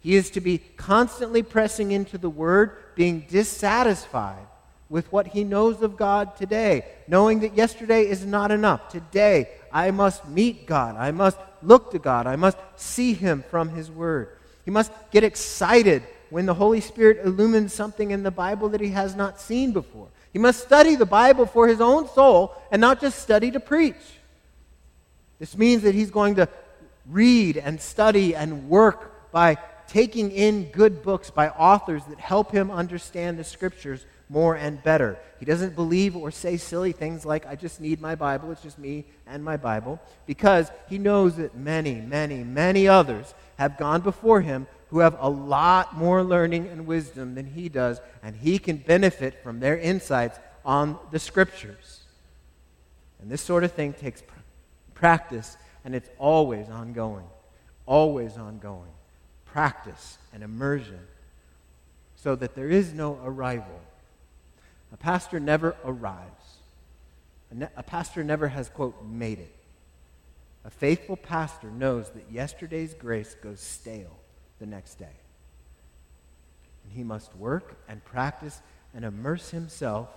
He 0.00 0.16
is 0.16 0.30
to 0.30 0.40
be 0.40 0.58
constantly 0.58 1.42
pressing 1.42 1.92
into 1.92 2.18
the 2.18 2.30
Word, 2.30 2.76
being 2.94 3.26
dissatisfied 3.28 4.46
with 4.92 5.10
what 5.10 5.28
he 5.28 5.42
knows 5.42 5.80
of 5.80 5.96
God 5.96 6.36
today, 6.36 6.84
knowing 7.08 7.40
that 7.40 7.56
yesterday 7.56 8.06
is 8.06 8.26
not 8.26 8.50
enough. 8.50 8.90
Today, 8.90 9.48
I 9.72 9.90
must 9.90 10.28
meet 10.28 10.66
God. 10.66 10.96
I 10.98 11.12
must 11.12 11.38
look 11.62 11.92
to 11.92 11.98
God. 11.98 12.26
I 12.26 12.36
must 12.36 12.58
see 12.76 13.14
him 13.14 13.42
from 13.48 13.70
his 13.70 13.90
Word. 13.90 14.36
He 14.66 14.70
must 14.70 14.92
get 15.10 15.24
excited 15.24 16.02
when 16.28 16.44
the 16.44 16.52
Holy 16.52 16.82
Spirit 16.82 17.24
illumines 17.24 17.72
something 17.72 18.10
in 18.10 18.22
the 18.22 18.30
Bible 18.30 18.68
that 18.68 18.82
he 18.82 18.90
has 18.90 19.16
not 19.16 19.40
seen 19.40 19.72
before. 19.72 20.08
He 20.30 20.38
must 20.38 20.62
study 20.62 20.94
the 20.94 21.06
Bible 21.06 21.46
for 21.46 21.66
his 21.68 21.80
own 21.80 22.06
soul 22.08 22.54
and 22.70 22.78
not 22.78 23.00
just 23.00 23.18
study 23.18 23.50
to 23.52 23.60
preach. 23.60 23.96
This 25.38 25.56
means 25.56 25.84
that 25.84 25.94
he's 25.94 26.10
going 26.10 26.34
to 26.34 26.50
read 27.08 27.56
and 27.56 27.80
study 27.80 28.34
and 28.34 28.68
work 28.68 29.32
by 29.32 29.56
taking 29.88 30.30
in 30.30 30.64
good 30.64 31.02
books 31.02 31.30
by 31.30 31.48
authors 31.48 32.04
that 32.10 32.20
help 32.20 32.52
him 32.52 32.70
understand 32.70 33.38
the 33.38 33.44
scriptures 33.44 34.04
more 34.32 34.56
and 34.56 34.82
better. 34.82 35.18
He 35.38 35.44
doesn't 35.44 35.74
believe 35.74 36.16
or 36.16 36.30
say 36.30 36.56
silly 36.56 36.92
things 36.92 37.26
like, 37.26 37.46
I 37.46 37.54
just 37.54 37.82
need 37.82 38.00
my 38.00 38.14
Bible, 38.14 38.50
it's 38.50 38.62
just 38.62 38.78
me 38.78 39.04
and 39.26 39.44
my 39.44 39.58
Bible, 39.58 40.00
because 40.24 40.70
he 40.88 40.96
knows 40.96 41.36
that 41.36 41.54
many, 41.54 41.96
many, 41.96 42.42
many 42.42 42.88
others 42.88 43.34
have 43.58 43.76
gone 43.76 44.00
before 44.00 44.40
him 44.40 44.66
who 44.88 45.00
have 45.00 45.18
a 45.20 45.28
lot 45.28 45.94
more 45.94 46.22
learning 46.22 46.66
and 46.68 46.86
wisdom 46.86 47.34
than 47.34 47.44
he 47.44 47.68
does, 47.68 48.00
and 48.22 48.34
he 48.34 48.58
can 48.58 48.78
benefit 48.78 49.42
from 49.42 49.60
their 49.60 49.76
insights 49.78 50.38
on 50.64 50.98
the 51.10 51.18
scriptures. 51.18 52.00
And 53.20 53.30
this 53.30 53.42
sort 53.42 53.64
of 53.64 53.72
thing 53.72 53.92
takes 53.92 54.22
pr- 54.22 54.32
practice, 54.94 55.58
and 55.84 55.94
it's 55.94 56.08
always 56.18 56.70
ongoing. 56.70 57.26
Always 57.84 58.38
ongoing. 58.38 58.92
Practice 59.44 60.16
and 60.32 60.42
immersion 60.42 61.00
so 62.16 62.34
that 62.36 62.54
there 62.54 62.70
is 62.70 62.94
no 62.94 63.18
arrival. 63.24 63.80
A 64.92 64.96
pastor 64.96 65.40
never 65.40 65.76
arrives. 65.84 66.58
A, 67.50 67.54
ne- 67.54 67.68
a 67.76 67.82
pastor 67.82 68.22
never 68.22 68.48
has, 68.48 68.68
quote, 68.68 69.04
made 69.04 69.38
it. 69.38 69.54
A 70.64 70.70
faithful 70.70 71.16
pastor 71.16 71.70
knows 71.70 72.10
that 72.10 72.30
yesterday's 72.30 72.94
grace 72.94 73.34
goes 73.42 73.60
stale 73.60 74.16
the 74.60 74.66
next 74.66 74.94
day. 74.94 75.06
And 76.84 76.92
he 76.92 77.02
must 77.02 77.34
work 77.36 77.76
and 77.88 78.04
practice 78.04 78.60
and 78.94 79.04
immerse 79.04 79.50
himself 79.50 80.08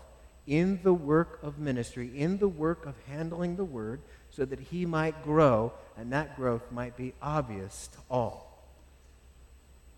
in 0.45 0.79
the 0.83 0.93
work 0.93 1.39
of 1.41 1.57
ministry, 1.57 2.11
in 2.15 2.37
the 2.37 2.47
work 2.47 2.85
of 2.85 2.93
handling 3.07 3.55
the 3.55 3.65
word, 3.65 4.01
so 4.29 4.45
that 4.45 4.59
he 4.59 4.85
might 4.85 5.23
grow 5.23 5.73
and 5.97 6.11
that 6.13 6.35
growth 6.35 6.71
might 6.71 6.95
be 6.95 7.13
obvious 7.21 7.87
to 7.87 7.97
all. 8.09 8.45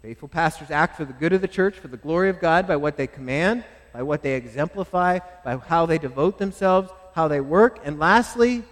Faithful 0.01 0.29
pastors 0.29 0.71
act 0.71 0.95
for 0.95 1.05
the 1.05 1.13
good 1.13 1.33
of 1.33 1.41
the 1.41 1.47
church, 1.47 1.75
for 1.75 1.87
the 1.87 1.97
glory 1.97 2.29
of 2.29 2.39
God, 2.39 2.67
by 2.67 2.75
what 2.75 2.95
they 2.95 3.07
command, 3.07 3.65
by 3.97 4.03
what 4.03 4.21
they 4.21 4.35
exemplify, 4.35 5.17
by 5.43 5.57
how 5.57 5.87
they 5.87 5.97
devote 5.97 6.37
themselves, 6.37 6.91
how 7.15 7.27
they 7.27 7.41
work, 7.41 7.79
and 7.83 7.97
lastly, 7.97 8.63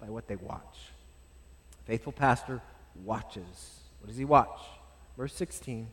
by 0.00 0.08
what 0.08 0.26
they 0.28 0.36
watch. 0.36 0.88
A 1.82 1.84
faithful 1.84 2.12
pastor 2.12 2.62
watches. 3.04 3.82
What 4.00 4.08
does 4.08 4.16
he 4.16 4.24
watch? 4.24 4.58
Verse 5.14 5.34
16. 5.34 5.88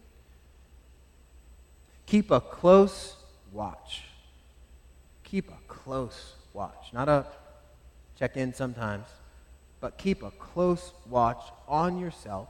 Keep 2.05 2.31
a 2.31 2.39
close 2.39 3.17
watch. 3.51 4.03
Keep 5.25 5.51
a 5.51 5.57
close 5.67 6.35
watch. 6.53 6.93
Not 6.93 7.09
a 7.09 7.25
check 8.17 8.37
in 8.37 8.53
sometimes, 8.53 9.07
but 9.81 9.97
keep 9.97 10.23
a 10.23 10.31
close 10.31 10.93
watch 11.09 11.43
on 11.67 11.99
yourself 11.99 12.47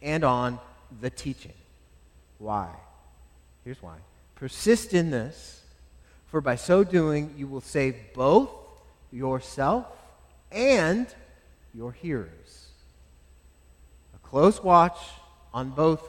and 0.00 0.24
on 0.24 0.58
the 1.02 1.10
teaching. 1.10 1.52
Why? 2.38 2.70
Here's 3.64 3.82
why. 3.82 3.96
Persist 4.40 4.94
in 4.94 5.10
this, 5.10 5.60
for 6.28 6.40
by 6.40 6.56
so 6.56 6.82
doing 6.82 7.34
you 7.36 7.46
will 7.46 7.60
save 7.60 7.94
both 8.14 8.48
yourself 9.12 9.86
and 10.50 11.06
your 11.74 11.92
hearers. 11.92 12.68
A 14.14 14.18
close 14.26 14.62
watch 14.64 14.96
on 15.52 15.68
both 15.68 16.02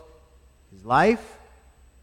his 0.71 0.85
life 0.85 1.39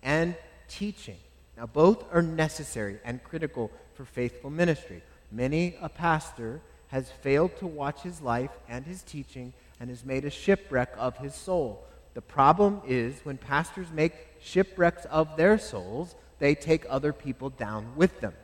and 0.02 0.34
teaching. 0.68 1.16
Now, 1.56 1.64
both 1.64 2.04
are 2.12 2.20
necessary 2.20 2.98
and 3.06 3.24
critical 3.24 3.70
for 3.94 4.04
faithful 4.04 4.50
ministry. 4.50 5.00
Many 5.32 5.76
a 5.80 5.88
pastor 5.88 6.60
has 6.88 7.10
failed 7.10 7.56
to 7.56 7.66
watch 7.66 8.02
his 8.02 8.20
life 8.20 8.50
and 8.68 8.84
his 8.84 9.02
teaching 9.02 9.54
and 9.80 9.88
has 9.88 10.04
made 10.04 10.26
a 10.26 10.30
shipwreck 10.30 10.92
of 10.98 11.16
his 11.16 11.34
soul. 11.34 11.86
The 12.12 12.20
problem 12.20 12.82
is 12.86 13.18
when 13.24 13.38
pastors 13.38 13.88
make 13.90 14.12
shipwrecks 14.40 15.04
of 15.06 15.36
their 15.36 15.58
souls, 15.58 16.14
they 16.38 16.54
take 16.54 16.86
other 16.88 17.12
people 17.12 17.50
down 17.50 17.96
with 17.96 18.20
them. 18.20 18.34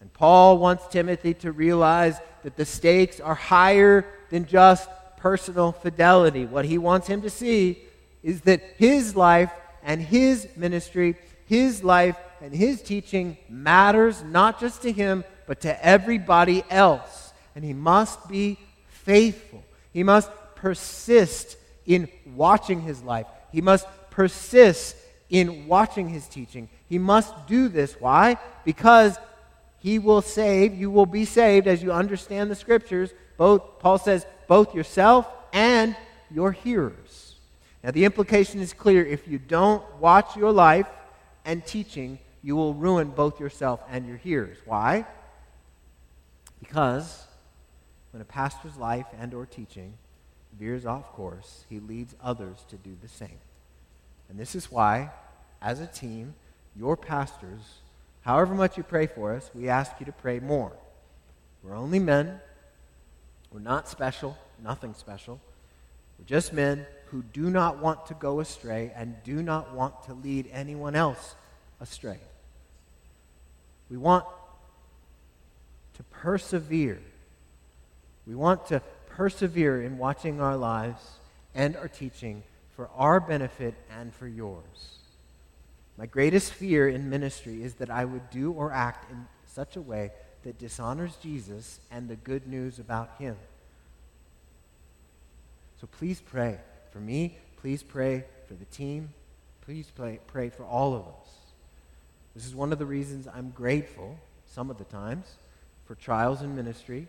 And 0.00 0.12
Paul 0.12 0.58
wants 0.58 0.86
Timothy 0.86 1.34
to 1.34 1.52
realize 1.52 2.18
that 2.42 2.56
the 2.56 2.64
stakes 2.64 3.20
are 3.20 3.34
higher 3.34 4.06
than 4.30 4.46
just 4.46 4.88
personal 5.18 5.72
fidelity. 5.72 6.46
What 6.46 6.64
he 6.64 6.78
wants 6.78 7.06
him 7.06 7.22
to 7.22 7.30
see 7.30 7.82
is 8.22 8.40
that 8.42 8.62
his 8.78 9.14
life 9.14 9.52
and 9.82 10.00
his 10.00 10.48
ministry, 10.56 11.16
his 11.46 11.84
life 11.84 12.16
and 12.40 12.54
his 12.54 12.82
teaching 12.82 13.36
matters 13.48 14.22
not 14.22 14.58
just 14.58 14.82
to 14.82 14.92
him, 14.92 15.24
but 15.46 15.60
to 15.60 15.84
everybody 15.84 16.64
else. 16.70 17.32
And 17.54 17.64
he 17.64 17.74
must 17.74 18.28
be 18.28 18.58
faithful. 18.88 19.62
He 19.92 20.02
must 20.02 20.30
persist 20.54 21.56
in 21.84 22.08
watching 22.34 22.80
his 22.80 23.02
life. 23.02 23.26
He 23.52 23.60
must 23.60 23.86
persist 24.20 24.96
in 25.30 25.66
watching 25.66 26.06
his 26.06 26.28
teaching. 26.28 26.68
He 26.90 26.98
must 26.98 27.46
do 27.46 27.68
this. 27.68 27.96
Why? 27.98 28.36
Because 28.66 29.18
he 29.78 29.98
will 29.98 30.20
save, 30.20 30.74
you 30.74 30.90
will 30.90 31.06
be 31.06 31.24
saved 31.24 31.66
as 31.66 31.82
you 31.82 31.90
understand 31.90 32.50
the 32.50 32.54
scriptures. 32.54 33.14
Both, 33.38 33.78
Paul 33.78 33.96
says, 33.96 34.26
both 34.46 34.74
yourself 34.74 35.26
and 35.54 35.96
your 36.30 36.52
hearers. 36.52 37.36
Now, 37.82 37.92
the 37.92 38.04
implication 38.04 38.60
is 38.60 38.74
clear. 38.74 39.02
If 39.02 39.26
you 39.26 39.38
don't 39.38 39.82
watch 39.98 40.36
your 40.36 40.52
life 40.52 40.88
and 41.46 41.64
teaching, 41.64 42.18
you 42.42 42.56
will 42.56 42.74
ruin 42.74 43.08
both 43.08 43.40
yourself 43.40 43.80
and 43.88 44.06
your 44.06 44.18
hearers. 44.18 44.58
Why? 44.66 45.06
Because 46.58 47.24
when 48.10 48.20
a 48.20 48.26
pastor's 48.26 48.76
life 48.76 49.06
and 49.18 49.32
or 49.32 49.46
teaching 49.46 49.94
veers 50.58 50.84
off 50.84 51.10
course, 51.12 51.64
he 51.70 51.80
leads 51.80 52.14
others 52.22 52.66
to 52.68 52.76
do 52.76 52.94
the 53.00 53.08
same. 53.08 53.38
And 54.30 54.38
this 54.38 54.54
is 54.54 54.70
why, 54.70 55.10
as 55.60 55.80
a 55.80 55.86
team, 55.86 56.34
your 56.76 56.96
pastors, 56.96 57.80
however 58.22 58.54
much 58.54 58.76
you 58.76 58.84
pray 58.84 59.08
for 59.08 59.34
us, 59.34 59.50
we 59.54 59.68
ask 59.68 59.92
you 59.98 60.06
to 60.06 60.12
pray 60.12 60.38
more. 60.38 60.72
We're 61.62 61.76
only 61.76 61.98
men. 61.98 62.40
We're 63.52 63.60
not 63.60 63.88
special, 63.88 64.38
nothing 64.62 64.94
special. 64.94 65.40
We're 66.18 66.26
just 66.26 66.52
men 66.52 66.86
who 67.06 67.24
do 67.24 67.50
not 67.50 67.78
want 67.78 68.06
to 68.06 68.14
go 68.14 68.38
astray 68.38 68.92
and 68.94 69.16
do 69.24 69.42
not 69.42 69.74
want 69.74 70.04
to 70.04 70.14
lead 70.14 70.48
anyone 70.52 70.94
else 70.94 71.34
astray. 71.80 72.20
We 73.90 73.96
want 73.96 74.24
to 75.96 76.02
persevere. 76.04 77.00
We 78.28 78.36
want 78.36 78.66
to 78.66 78.80
persevere 79.08 79.82
in 79.82 79.98
watching 79.98 80.40
our 80.40 80.56
lives 80.56 81.02
and 81.52 81.76
our 81.76 81.88
teaching 81.88 82.44
for 82.80 82.88
our 82.96 83.20
benefit 83.20 83.74
and 84.00 84.10
for 84.14 84.26
yours. 84.26 84.96
My 85.98 86.06
greatest 86.06 86.50
fear 86.50 86.88
in 86.88 87.10
ministry 87.10 87.62
is 87.62 87.74
that 87.74 87.90
I 87.90 88.06
would 88.06 88.30
do 88.30 88.52
or 88.52 88.72
act 88.72 89.12
in 89.12 89.26
such 89.46 89.76
a 89.76 89.82
way 89.82 90.12
that 90.44 90.58
dishonors 90.58 91.14
Jesus 91.22 91.78
and 91.90 92.08
the 92.08 92.16
good 92.16 92.46
news 92.46 92.78
about 92.78 93.10
him. 93.18 93.36
So 95.78 95.88
please 95.98 96.22
pray 96.22 96.56
for 96.90 97.00
me. 97.00 97.36
Please 97.60 97.82
pray 97.82 98.24
for 98.48 98.54
the 98.54 98.64
team. 98.64 99.10
Please 99.60 99.92
pray, 99.94 100.18
pray 100.26 100.48
for 100.48 100.64
all 100.64 100.94
of 100.94 101.02
us. 101.02 101.28
This 102.34 102.46
is 102.46 102.54
one 102.54 102.72
of 102.72 102.78
the 102.78 102.86
reasons 102.86 103.28
I'm 103.28 103.50
grateful, 103.50 104.16
some 104.46 104.70
of 104.70 104.78
the 104.78 104.84
times, 104.84 105.26
for 105.84 105.96
trials 105.96 106.40
in 106.40 106.56
ministry. 106.56 107.08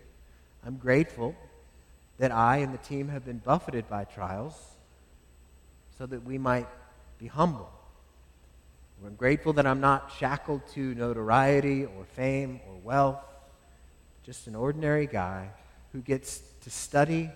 I'm 0.66 0.76
grateful 0.76 1.34
that 2.18 2.30
I 2.30 2.58
and 2.58 2.74
the 2.74 2.78
team 2.86 3.08
have 3.08 3.24
been 3.24 3.38
buffeted 3.38 3.88
by 3.88 4.04
trials 4.04 4.72
so 6.02 6.06
that 6.06 6.24
we 6.24 6.36
might 6.36 6.66
be 7.20 7.28
humble 7.28 7.70
I'm 9.06 9.14
grateful 9.14 9.52
that 9.54 9.66
I'm 9.66 9.80
not 9.80 10.12
shackled 10.18 10.66
to 10.74 10.94
notoriety 10.94 11.84
or 11.84 12.04
fame 12.14 12.60
or 12.68 12.76
wealth, 12.84 13.20
just 14.24 14.46
an 14.46 14.54
ordinary 14.54 15.06
guy 15.06 15.50
who 15.92 16.00
gets 16.00 16.40
to 16.62 16.70
study 16.70 17.30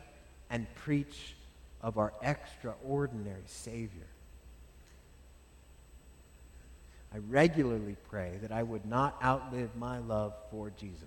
and 0.48 0.72
preach 0.76 1.34
of 1.82 1.98
our 1.98 2.12
extraordinary 2.22 3.42
Savior. 3.46 4.06
I 7.12 7.18
regularly 7.28 7.96
pray 8.08 8.38
that 8.42 8.52
I 8.52 8.62
would 8.62 8.86
not 8.86 9.16
outlive 9.24 9.70
my 9.76 9.98
love 9.98 10.34
for 10.50 10.70
Jesus. 10.70 11.02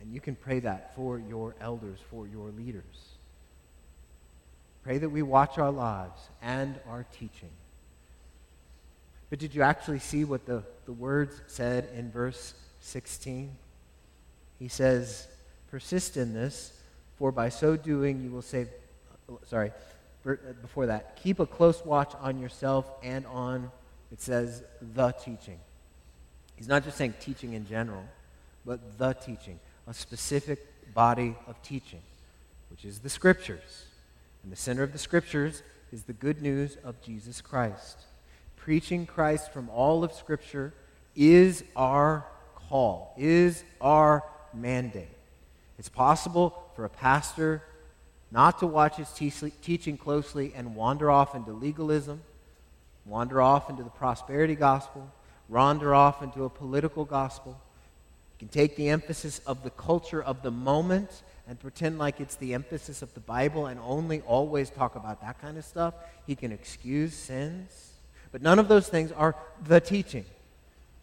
And 0.00 0.12
you 0.12 0.20
can 0.20 0.34
pray 0.34 0.60
that 0.60 0.96
for 0.96 1.18
your 1.18 1.54
elders, 1.60 2.00
for 2.10 2.26
your 2.26 2.50
leaders. 2.50 3.12
Pray 4.84 4.98
that 4.98 5.08
we 5.08 5.22
watch 5.22 5.58
our 5.58 5.70
lives 5.70 6.20
and 6.42 6.78
our 6.88 7.06
teaching. 7.18 7.50
But 9.30 9.38
did 9.38 9.54
you 9.54 9.62
actually 9.62 10.00
see 10.00 10.24
what 10.24 10.44
the, 10.44 10.62
the 10.84 10.92
words 10.92 11.40
said 11.46 11.88
in 11.96 12.10
verse 12.10 12.54
16? 12.80 13.50
He 14.58 14.68
says, 14.68 15.26
Persist 15.70 16.16
in 16.16 16.34
this, 16.34 16.72
for 17.16 17.32
by 17.32 17.48
so 17.48 17.76
doing 17.76 18.22
you 18.22 18.30
will 18.30 18.42
save. 18.42 18.68
Sorry, 19.46 19.72
uh, 20.26 20.34
before 20.60 20.86
that, 20.86 21.16
keep 21.22 21.40
a 21.40 21.46
close 21.46 21.82
watch 21.84 22.12
on 22.20 22.38
yourself 22.38 22.90
and 23.02 23.24
on, 23.26 23.70
it 24.12 24.20
says, 24.20 24.62
the 24.94 25.12
teaching. 25.12 25.58
He's 26.56 26.68
not 26.68 26.84
just 26.84 26.98
saying 26.98 27.14
teaching 27.20 27.54
in 27.54 27.66
general, 27.66 28.04
but 28.66 28.98
the 28.98 29.14
teaching, 29.14 29.58
a 29.86 29.94
specific 29.94 30.58
body 30.92 31.34
of 31.46 31.60
teaching, 31.62 32.02
which 32.70 32.84
is 32.84 32.98
the 32.98 33.08
Scriptures. 33.08 33.86
And 34.42 34.50
the 34.50 34.56
center 34.56 34.82
of 34.82 34.92
the 34.92 34.98
Scriptures 34.98 35.62
is 35.92 36.04
the 36.04 36.12
good 36.12 36.42
news 36.42 36.76
of 36.84 37.00
Jesus 37.02 37.40
Christ. 37.40 37.98
Preaching 38.56 39.06
Christ 39.06 39.52
from 39.52 39.68
all 39.68 40.04
of 40.04 40.12
Scripture 40.12 40.72
is 41.14 41.64
our 41.76 42.24
call, 42.68 43.14
is 43.16 43.64
our 43.80 44.24
mandate. 44.54 45.08
It's 45.78 45.88
possible 45.88 46.70
for 46.74 46.84
a 46.84 46.88
pastor 46.88 47.62
not 48.30 48.58
to 48.60 48.66
watch 48.66 48.96
his 48.96 49.10
te- 49.12 49.52
teaching 49.62 49.98
closely 49.98 50.52
and 50.56 50.74
wander 50.74 51.10
off 51.10 51.34
into 51.34 51.52
legalism, 51.52 52.22
wander 53.04 53.42
off 53.42 53.68
into 53.68 53.82
the 53.82 53.90
prosperity 53.90 54.54
gospel, 54.54 55.10
wander 55.48 55.94
off 55.94 56.22
into 56.22 56.44
a 56.44 56.50
political 56.50 57.04
gospel. 57.04 57.60
You 58.34 58.46
can 58.46 58.48
take 58.48 58.76
the 58.76 58.88
emphasis 58.88 59.40
of 59.40 59.62
the 59.62 59.70
culture 59.70 60.22
of 60.22 60.42
the 60.42 60.50
moment 60.50 61.22
and 61.48 61.58
pretend 61.58 61.98
like 61.98 62.20
it's 62.20 62.36
the 62.36 62.54
emphasis 62.54 63.02
of 63.02 63.12
the 63.14 63.20
Bible 63.20 63.66
and 63.66 63.80
only 63.80 64.20
always 64.22 64.70
talk 64.70 64.94
about 64.94 65.20
that 65.22 65.40
kind 65.40 65.58
of 65.58 65.64
stuff. 65.64 65.94
He 66.26 66.34
can 66.34 66.52
excuse 66.52 67.14
sins. 67.14 67.92
But 68.30 68.42
none 68.42 68.58
of 68.58 68.68
those 68.68 68.88
things 68.88 69.12
are 69.12 69.34
the 69.62 69.80
teaching. 69.80 70.24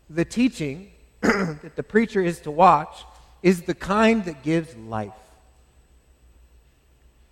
The 0.09 0.25
teaching 0.25 0.91
that 1.21 1.75
the 1.75 1.83
preacher 1.83 2.21
is 2.21 2.39
to 2.41 2.51
watch 2.51 3.03
is 3.43 3.63
the 3.63 3.75
kind 3.75 4.25
that 4.25 4.43
gives 4.43 4.75
life. 4.75 5.13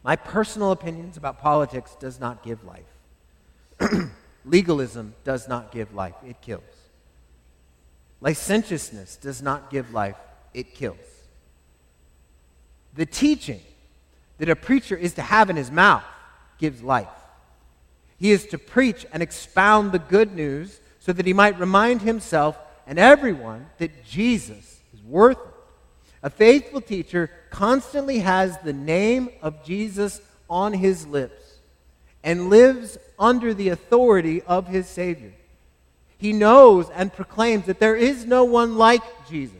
My 0.03 0.15
personal 0.15 0.71
opinions 0.71 1.17
about 1.17 1.41
politics 1.41 1.95
does 1.99 2.19
not 2.19 2.43
give 2.43 2.63
life. 2.63 2.83
Legalism 4.45 5.13
does 5.23 5.47
not 5.47 5.71
give 5.71 5.93
life, 5.93 6.15
it 6.25 6.41
kills. 6.41 6.63
Licentiousness 8.21 9.17
does 9.17 9.41
not 9.41 9.69
give 9.69 9.93
life, 9.93 10.15
it 10.53 10.73
kills. 10.73 11.16
The 12.97 13.05
teaching 13.05 13.61
that 14.39 14.49
a 14.49 14.55
preacher 14.55 14.97
is 14.97 15.13
to 15.13 15.21
have 15.21 15.49
in 15.49 15.55
his 15.55 15.71
mouth 15.71 16.03
gives 16.57 16.83
life. 16.83 17.07
He 18.17 18.31
is 18.31 18.47
to 18.47 18.57
preach 18.57 19.05
and 19.13 19.23
expound 19.23 19.91
the 19.91 19.99
good 19.99 20.35
news 20.35 20.79
so 20.99 21.13
that 21.13 21.25
he 21.25 21.33
might 21.33 21.59
remind 21.59 22.01
himself 22.01 22.57
and 22.85 22.99
everyone 22.99 23.67
that 23.77 24.03
Jesus 24.03 24.81
is 24.93 25.03
worth 25.03 25.37
it. 25.37 25.53
A 26.23 26.29
faithful 26.29 26.81
teacher 26.81 27.29
constantly 27.51 28.19
has 28.19 28.57
the 28.57 28.73
name 28.73 29.29
of 29.41 29.63
Jesus 29.63 30.19
on 30.49 30.73
his 30.73 31.05
lips 31.05 31.59
and 32.23 32.49
lives 32.49 32.97
under 33.19 33.53
the 33.53 33.69
authority 33.69 34.41
of 34.41 34.67
his 34.67 34.87
Savior. 34.87 35.33
He 36.17 36.33
knows 36.33 36.89
and 36.89 37.13
proclaims 37.13 37.67
that 37.67 37.79
there 37.79 37.95
is 37.95 38.25
no 38.25 38.43
one 38.43 38.75
like 38.75 39.03
Jesus, 39.29 39.55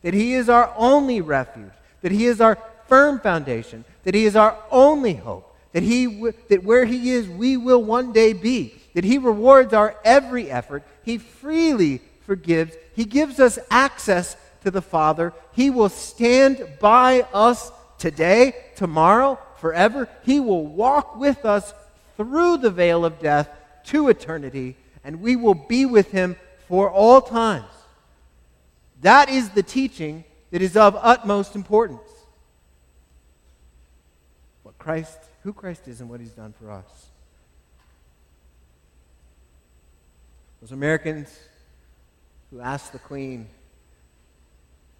that 0.00 0.14
he 0.14 0.32
is 0.32 0.48
our 0.48 0.72
only 0.76 1.20
refuge, 1.20 1.70
that 2.02 2.12
he 2.12 2.26
is 2.26 2.40
our 2.40 2.58
firm 2.88 3.18
foundation, 3.18 3.84
that 4.04 4.14
he 4.14 4.24
is 4.24 4.36
our 4.36 4.56
only 4.70 5.14
hope, 5.14 5.56
that, 5.72 5.82
he, 5.82 6.30
that 6.48 6.62
where 6.62 6.84
he 6.84 7.10
is, 7.10 7.28
we 7.28 7.56
will 7.56 7.82
one 7.82 8.12
day 8.12 8.32
be, 8.32 8.74
that 8.94 9.04
he 9.04 9.18
rewards 9.18 9.72
our 9.72 9.96
every 10.04 10.50
effort, 10.50 10.82
he 11.02 11.16
freely 11.18 12.00
forgives, 12.26 12.76
he 12.94 13.04
gives 13.04 13.40
us 13.40 13.58
access 13.70 14.36
to 14.62 14.70
the 14.70 14.82
Father. 14.82 15.32
He 15.52 15.70
will 15.70 15.88
stand 15.88 16.66
by 16.80 17.22
us 17.32 17.72
today, 17.98 18.54
tomorrow, 18.76 19.38
forever. 19.58 20.08
He 20.24 20.40
will 20.40 20.66
walk 20.66 21.16
with 21.16 21.44
us 21.44 21.72
through 22.16 22.58
the 22.58 22.70
veil 22.70 23.04
of 23.04 23.20
death 23.20 23.48
to 23.86 24.08
eternity, 24.08 24.76
and 25.04 25.20
we 25.20 25.36
will 25.36 25.54
be 25.54 25.86
with 25.86 26.10
him 26.10 26.36
for 26.68 26.90
all 26.90 27.20
times. 27.20 27.64
That 29.00 29.28
is 29.28 29.50
the 29.50 29.62
teaching 29.62 30.24
that 30.52 30.60
is 30.60 30.76
of 30.76 30.96
utmost 31.00 31.56
importance. 31.56 32.08
What 34.62 34.78
Christ, 34.78 35.18
who 35.42 35.52
Christ 35.52 35.88
is 35.88 36.00
and 36.00 36.08
what 36.08 36.20
he's 36.20 36.32
done 36.32 36.52
for 36.52 36.70
us. 36.70 37.06
Those 40.60 40.72
Americans 40.72 41.36
who 42.50 42.60
asked 42.60 42.92
the 42.92 42.98
Queen, 42.98 43.48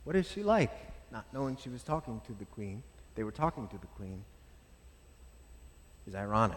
what 0.04 0.16
is 0.16 0.28
she 0.28 0.42
like? 0.42 0.72
Not 1.12 1.26
knowing 1.34 1.58
she 1.62 1.68
was 1.68 1.82
talking 1.82 2.20
to 2.26 2.32
the 2.32 2.46
queen, 2.46 2.82
they 3.14 3.22
were 3.22 3.30
talking 3.30 3.68
to 3.68 3.76
the 3.76 3.86
queen, 3.98 4.24
is 6.08 6.14
ironic. 6.14 6.56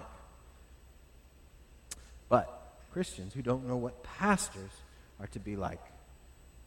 But 2.29 2.77
Christians 2.93 3.33
who 3.33 3.41
don't 3.41 3.67
know 3.67 3.75
what 3.75 4.01
pastors 4.03 4.71
are 5.19 5.27
to 5.27 5.39
be 5.39 5.57
like 5.57 5.83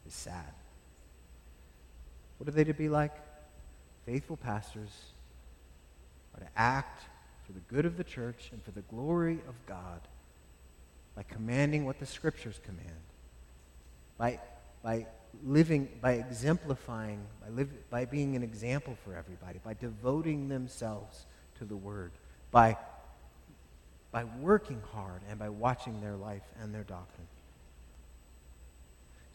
is 0.07 0.13
sad. 0.13 0.53
What 2.39 2.47
are 2.47 2.53
they 2.53 2.63
to 2.63 2.73
be 2.73 2.89
like? 2.89 3.13
Faithful 4.05 4.37
pastors 4.37 4.89
are 6.33 6.39
to 6.39 6.49
act 6.55 7.03
for 7.45 7.51
the 7.51 7.59
good 7.61 7.85
of 7.85 7.97
the 7.97 8.03
church 8.03 8.49
and 8.51 8.63
for 8.63 8.71
the 8.71 8.81
glory 8.81 9.39
of 9.47 9.55
God 9.67 10.01
by 11.15 11.23
commanding 11.23 11.85
what 11.85 11.99
the 11.99 12.05
scriptures 12.05 12.61
command, 12.63 13.01
by, 14.17 14.39
by 14.81 15.05
living, 15.45 15.89
by 16.01 16.13
exemplifying, 16.13 17.19
by, 17.41 17.49
live, 17.49 17.89
by 17.89 18.05
being 18.05 18.37
an 18.37 18.43
example 18.43 18.97
for 19.03 19.13
everybody, 19.15 19.59
by 19.63 19.73
devoting 19.73 20.47
themselves 20.47 21.25
to 21.57 21.65
the 21.65 21.75
Word, 21.75 22.11
by, 22.51 22.77
by 24.11 24.23
working 24.23 24.81
hard, 24.93 25.21
and 25.29 25.37
by 25.37 25.49
watching 25.49 25.99
their 25.99 26.15
life 26.15 26.43
and 26.61 26.73
their 26.73 26.83
doctrine. 26.83 27.27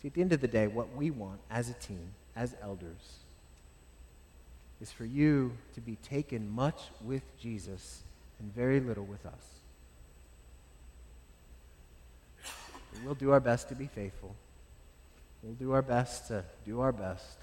See, 0.00 0.08
at 0.08 0.14
the 0.14 0.22
end 0.22 0.32
of 0.32 0.40
the 0.40 0.48
day, 0.48 0.66
what 0.66 0.94
we 0.96 1.10
want 1.10 1.40
as 1.50 1.68
a 1.68 1.74
team, 1.74 2.14
as 2.36 2.54
elders, 2.62 3.18
is 4.80 4.90
for 4.90 5.04
you 5.04 5.52
to 5.74 5.80
be 5.80 5.96
taken 5.96 6.50
much 6.50 6.82
with 7.02 7.22
Jesus 7.38 8.02
and 8.38 8.54
very 8.54 8.80
little 8.80 9.04
with 9.04 9.24
us. 9.24 9.54
We'll 13.04 13.14
do 13.14 13.32
our 13.32 13.40
best 13.40 13.68
to 13.70 13.74
be 13.74 13.86
faithful. 13.86 14.34
We'll 15.42 15.54
do 15.54 15.72
our 15.72 15.82
best 15.82 16.28
to 16.28 16.44
do 16.64 16.80
our 16.80 16.92
best, 16.92 17.38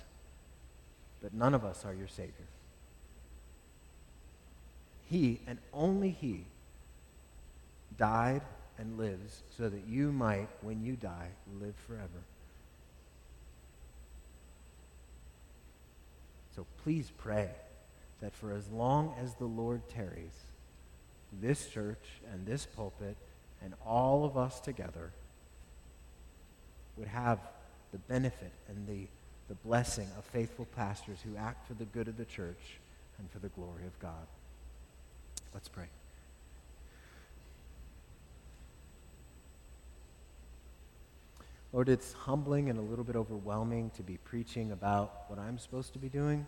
but 1.21 1.33
none 1.33 1.53
of 1.53 1.65
us 1.65 1.85
are 1.85 1.93
your 1.93 2.07
Savior. 2.07 2.47
He, 5.09 5.41
and 5.45 5.59
only 5.73 6.09
He, 6.09 6.45
died 7.97 8.41
and 8.77 8.97
lives 8.97 9.43
so 9.55 9.69
that 9.69 9.85
you 9.87 10.11
might, 10.11 10.47
when 10.61 10.83
you 10.83 10.95
die, 10.95 11.27
live 11.59 11.75
forever. 11.85 12.07
So 16.61 16.67
please 16.83 17.11
pray 17.17 17.49
that 18.21 18.35
for 18.35 18.53
as 18.53 18.69
long 18.69 19.15
as 19.19 19.33
the 19.33 19.45
Lord 19.45 19.81
tarries, 19.89 20.43
this 21.41 21.67
church 21.67 22.21
and 22.31 22.45
this 22.45 22.67
pulpit 22.67 23.17
and 23.63 23.73
all 23.83 24.25
of 24.25 24.37
us 24.37 24.59
together 24.59 25.11
would 26.97 27.07
have 27.07 27.39
the 27.91 27.97
benefit 27.97 28.51
and 28.67 28.87
the, 28.87 29.07
the 29.47 29.55
blessing 29.55 30.07
of 30.15 30.23
faithful 30.25 30.67
pastors 30.75 31.17
who 31.25 31.35
act 31.35 31.67
for 31.67 31.73
the 31.73 31.85
good 31.85 32.07
of 32.07 32.17
the 32.17 32.25
church 32.25 32.77
and 33.17 33.27
for 33.31 33.39
the 33.39 33.49
glory 33.49 33.87
of 33.87 33.97
God. 33.99 34.27
Let's 35.55 35.67
pray. 35.67 35.87
Lord, 41.73 41.87
it's 41.87 42.13
humbling 42.13 42.69
and 42.69 42.77
a 42.77 42.81
little 42.81 43.05
bit 43.05 43.15
overwhelming 43.15 43.91
to 43.91 44.03
be 44.03 44.17
preaching 44.17 44.71
about 44.71 45.29
what 45.29 45.39
I'm 45.39 45.57
supposed 45.57 45.93
to 45.93 45.99
be 45.99 46.09
doing. 46.09 46.45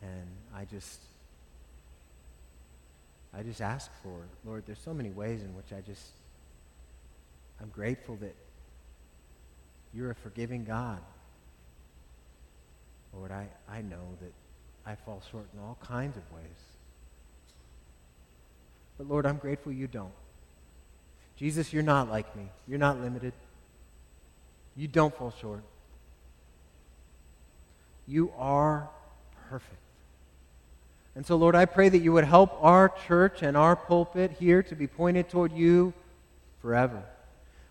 And 0.00 0.28
I 0.54 0.64
just 0.64 1.00
I 3.34 3.42
just 3.42 3.60
ask 3.60 3.90
for, 4.02 4.22
Lord, 4.44 4.64
there's 4.66 4.78
so 4.78 4.94
many 4.94 5.10
ways 5.10 5.42
in 5.42 5.54
which 5.54 5.72
I 5.76 5.80
just 5.82 6.12
I'm 7.60 7.68
grateful 7.68 8.16
that 8.16 8.34
you're 9.92 10.10
a 10.10 10.14
forgiving 10.14 10.64
God. 10.64 11.00
Lord, 13.14 13.30
I, 13.32 13.48
I 13.68 13.82
know 13.82 14.16
that 14.20 14.32
I 14.86 14.94
fall 14.94 15.22
short 15.30 15.46
in 15.52 15.60
all 15.60 15.78
kinds 15.82 16.16
of 16.16 16.22
ways. 16.32 16.44
But 18.96 19.08
Lord, 19.08 19.26
I'm 19.26 19.36
grateful 19.38 19.72
you 19.72 19.86
don't. 19.86 20.12
Jesus, 21.36 21.72
you're 21.72 21.82
not 21.82 22.08
like 22.10 22.34
me. 22.36 22.48
You're 22.66 22.78
not 22.78 23.00
limited. 23.00 23.32
You 24.78 24.86
don't 24.86 25.12
fall 25.12 25.34
short. 25.40 25.64
You 28.06 28.32
are 28.38 28.88
perfect. 29.50 29.74
And 31.16 31.26
so, 31.26 31.34
Lord, 31.34 31.56
I 31.56 31.64
pray 31.64 31.88
that 31.88 31.98
you 31.98 32.12
would 32.12 32.22
help 32.22 32.56
our 32.62 32.88
church 33.08 33.42
and 33.42 33.56
our 33.56 33.74
pulpit 33.74 34.36
here 34.38 34.62
to 34.62 34.76
be 34.76 34.86
pointed 34.86 35.28
toward 35.28 35.50
you 35.52 35.92
forever. 36.62 37.02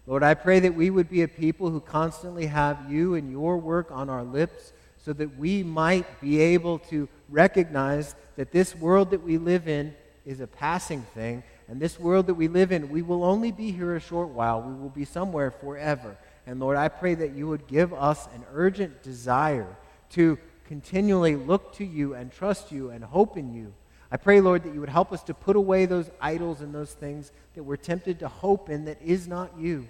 Lord, 0.05 0.21
I 0.21 0.33
pray 0.33 0.59
that 0.59 0.75
we 0.75 0.89
would 0.89 1.09
be 1.09 1.21
a 1.21 1.29
people 1.29 1.69
who 1.69 1.79
constantly 1.79 2.47
have 2.47 2.91
you 2.91 3.15
and 3.15 3.31
your 3.31 3.57
work 3.57 3.89
on 3.89 4.09
our 4.09 4.23
lips 4.23 4.73
so 4.97 5.13
that 5.13 5.37
we 5.37 5.63
might 5.63 6.19
be 6.19 6.41
able 6.41 6.79
to 6.79 7.07
recognize 7.29 8.15
that 8.35 8.51
this 8.51 8.75
world 8.75 9.11
that 9.11 9.23
we 9.23 9.37
live 9.37 9.69
in 9.69 9.95
is 10.25 10.41
a 10.41 10.47
passing 10.47 11.03
thing. 11.13 11.41
And 11.69 11.79
this 11.79 11.97
world 11.97 12.27
that 12.27 12.33
we 12.33 12.49
live 12.49 12.73
in, 12.73 12.89
we 12.89 13.01
will 13.01 13.23
only 13.23 13.53
be 13.53 13.71
here 13.71 13.95
a 13.95 14.01
short 14.01 14.27
while. 14.27 14.61
We 14.61 14.73
will 14.73 14.89
be 14.89 15.05
somewhere 15.05 15.51
forever. 15.51 16.17
And 16.47 16.61
Lord, 16.61 16.77
I 16.77 16.87
pray 16.87 17.13
that 17.13 17.33
you 17.33 17.47
would 17.47 17.67
give 17.67 17.93
us 17.93 18.27
an 18.33 18.43
urgent 18.53 19.03
desire 19.03 19.67
to 20.11 20.39
continually 20.65 21.35
look 21.35 21.73
to 21.75 21.85
you 21.85 22.13
and 22.13 22.31
trust 22.31 22.71
you 22.71 22.89
and 22.89 23.03
hope 23.03 23.37
in 23.37 23.53
you. 23.53 23.73
I 24.09 24.15
pray, 24.15 24.39
Lord, 24.39 24.63
that 24.63 24.73
you 24.73 24.79
would 24.79 24.87
help 24.87 25.11
us 25.11 25.21
to 25.23 25.33
put 25.33 25.57
away 25.57 25.85
those 25.85 26.09
idols 26.21 26.61
and 26.61 26.73
those 26.73 26.93
things 26.93 27.33
that 27.55 27.63
we're 27.63 27.75
tempted 27.75 28.19
to 28.19 28.29
hope 28.29 28.69
in 28.69 28.85
that 28.85 29.01
is 29.01 29.27
not 29.27 29.51
you. 29.59 29.89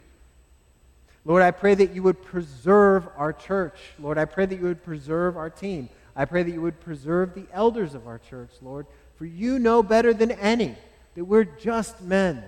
Lord, 1.24 1.44
I 1.44 1.52
pray 1.52 1.76
that 1.76 1.94
you 1.94 2.02
would 2.02 2.24
preserve 2.24 3.08
our 3.16 3.34
church. 3.34 3.78
Lord, 4.00 4.18
I 4.18 4.26
pray 4.26 4.48
that 4.48 4.56
you 4.56 4.66
would 4.66 4.84
preserve 4.84 5.38
our 5.38 5.52
team. 5.52 5.90
I 6.16 6.26
pray 6.26 6.42
that 6.42 6.52
you 6.52 6.62
would 6.62 6.80
preserve 6.80 7.36
the 7.36 7.46
elders 7.54 7.94
of 7.94 8.08
our 8.08 8.18
church, 8.18 8.50
Lord, 8.64 8.88
for 9.16 9.26
you 9.26 9.60
know 9.60 9.84
better 9.84 10.12
than 10.12 10.32
any 10.32 10.76
that 11.14 11.26
we're 11.26 11.44
just 11.44 12.02
men, 12.02 12.44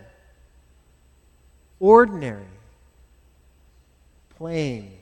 ordinary, 1.80 2.46
plain, 4.40 4.94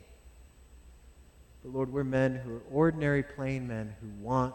but 1.62 1.72
Lord, 1.72 1.92
we're 1.92 2.02
men 2.02 2.34
who 2.34 2.56
are 2.56 2.62
ordinary, 2.72 3.22
plain 3.22 3.68
men 3.68 3.94
who 4.00 4.08
want 4.22 4.52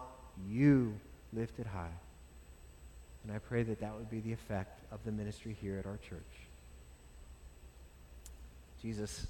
you 0.48 0.94
lifted 1.32 1.66
high. 1.66 1.96
And 3.24 3.32
I 3.32 3.40
pray 3.40 3.64
that 3.64 3.80
that 3.80 3.96
would 3.96 4.10
be 4.10 4.20
the 4.20 4.34
effect 4.34 4.82
of 4.92 5.00
the 5.06 5.12
ministry 5.12 5.56
here 5.62 5.78
at 5.80 5.86
our 5.86 5.98
church. 5.98 6.20
Jesus, 8.82 9.26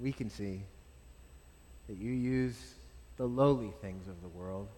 we 0.00 0.10
can 0.10 0.30
see 0.30 0.62
that 1.88 1.98
you 1.98 2.12
use 2.12 2.56
the 3.18 3.26
lowly 3.26 3.72
things 3.82 4.08
of 4.08 4.22
the 4.22 4.28
world, 4.28 4.68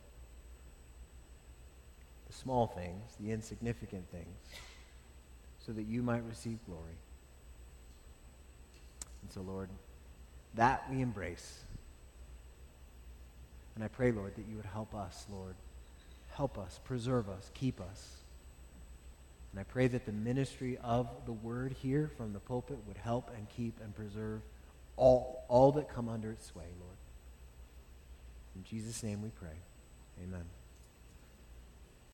the 2.26 2.32
small 2.32 2.66
things, 2.66 3.12
the 3.20 3.30
insignificant 3.30 4.10
things, 4.10 4.36
so 5.64 5.70
that 5.70 5.84
you 5.84 6.02
might 6.02 6.24
receive 6.24 6.58
glory. 6.66 6.98
And 9.28 9.34
so, 9.34 9.42
Lord, 9.42 9.68
that 10.54 10.90
we 10.90 11.02
embrace. 11.02 11.58
And 13.74 13.84
I 13.84 13.88
pray, 13.88 14.10
Lord, 14.10 14.34
that 14.36 14.46
you 14.48 14.56
would 14.56 14.64
help 14.64 14.94
us, 14.94 15.26
Lord. 15.30 15.54
Help 16.30 16.56
us, 16.56 16.80
preserve 16.82 17.28
us, 17.28 17.50
keep 17.52 17.78
us. 17.78 18.22
And 19.52 19.60
I 19.60 19.64
pray 19.64 19.86
that 19.88 20.06
the 20.06 20.12
ministry 20.12 20.78
of 20.82 21.10
the 21.26 21.32
word 21.32 21.72
here 21.82 22.10
from 22.16 22.32
the 22.32 22.40
pulpit 22.40 22.78
would 22.86 22.96
help 22.96 23.30
and 23.36 23.46
keep 23.50 23.78
and 23.82 23.94
preserve 23.94 24.40
all, 24.96 25.44
all 25.48 25.72
that 25.72 25.92
come 25.92 26.08
under 26.08 26.30
its 26.30 26.46
sway, 26.46 26.64
Lord. 26.80 26.96
In 28.56 28.64
Jesus' 28.64 29.02
name 29.02 29.20
we 29.20 29.28
pray. 29.28 29.58
Amen. 30.22 30.44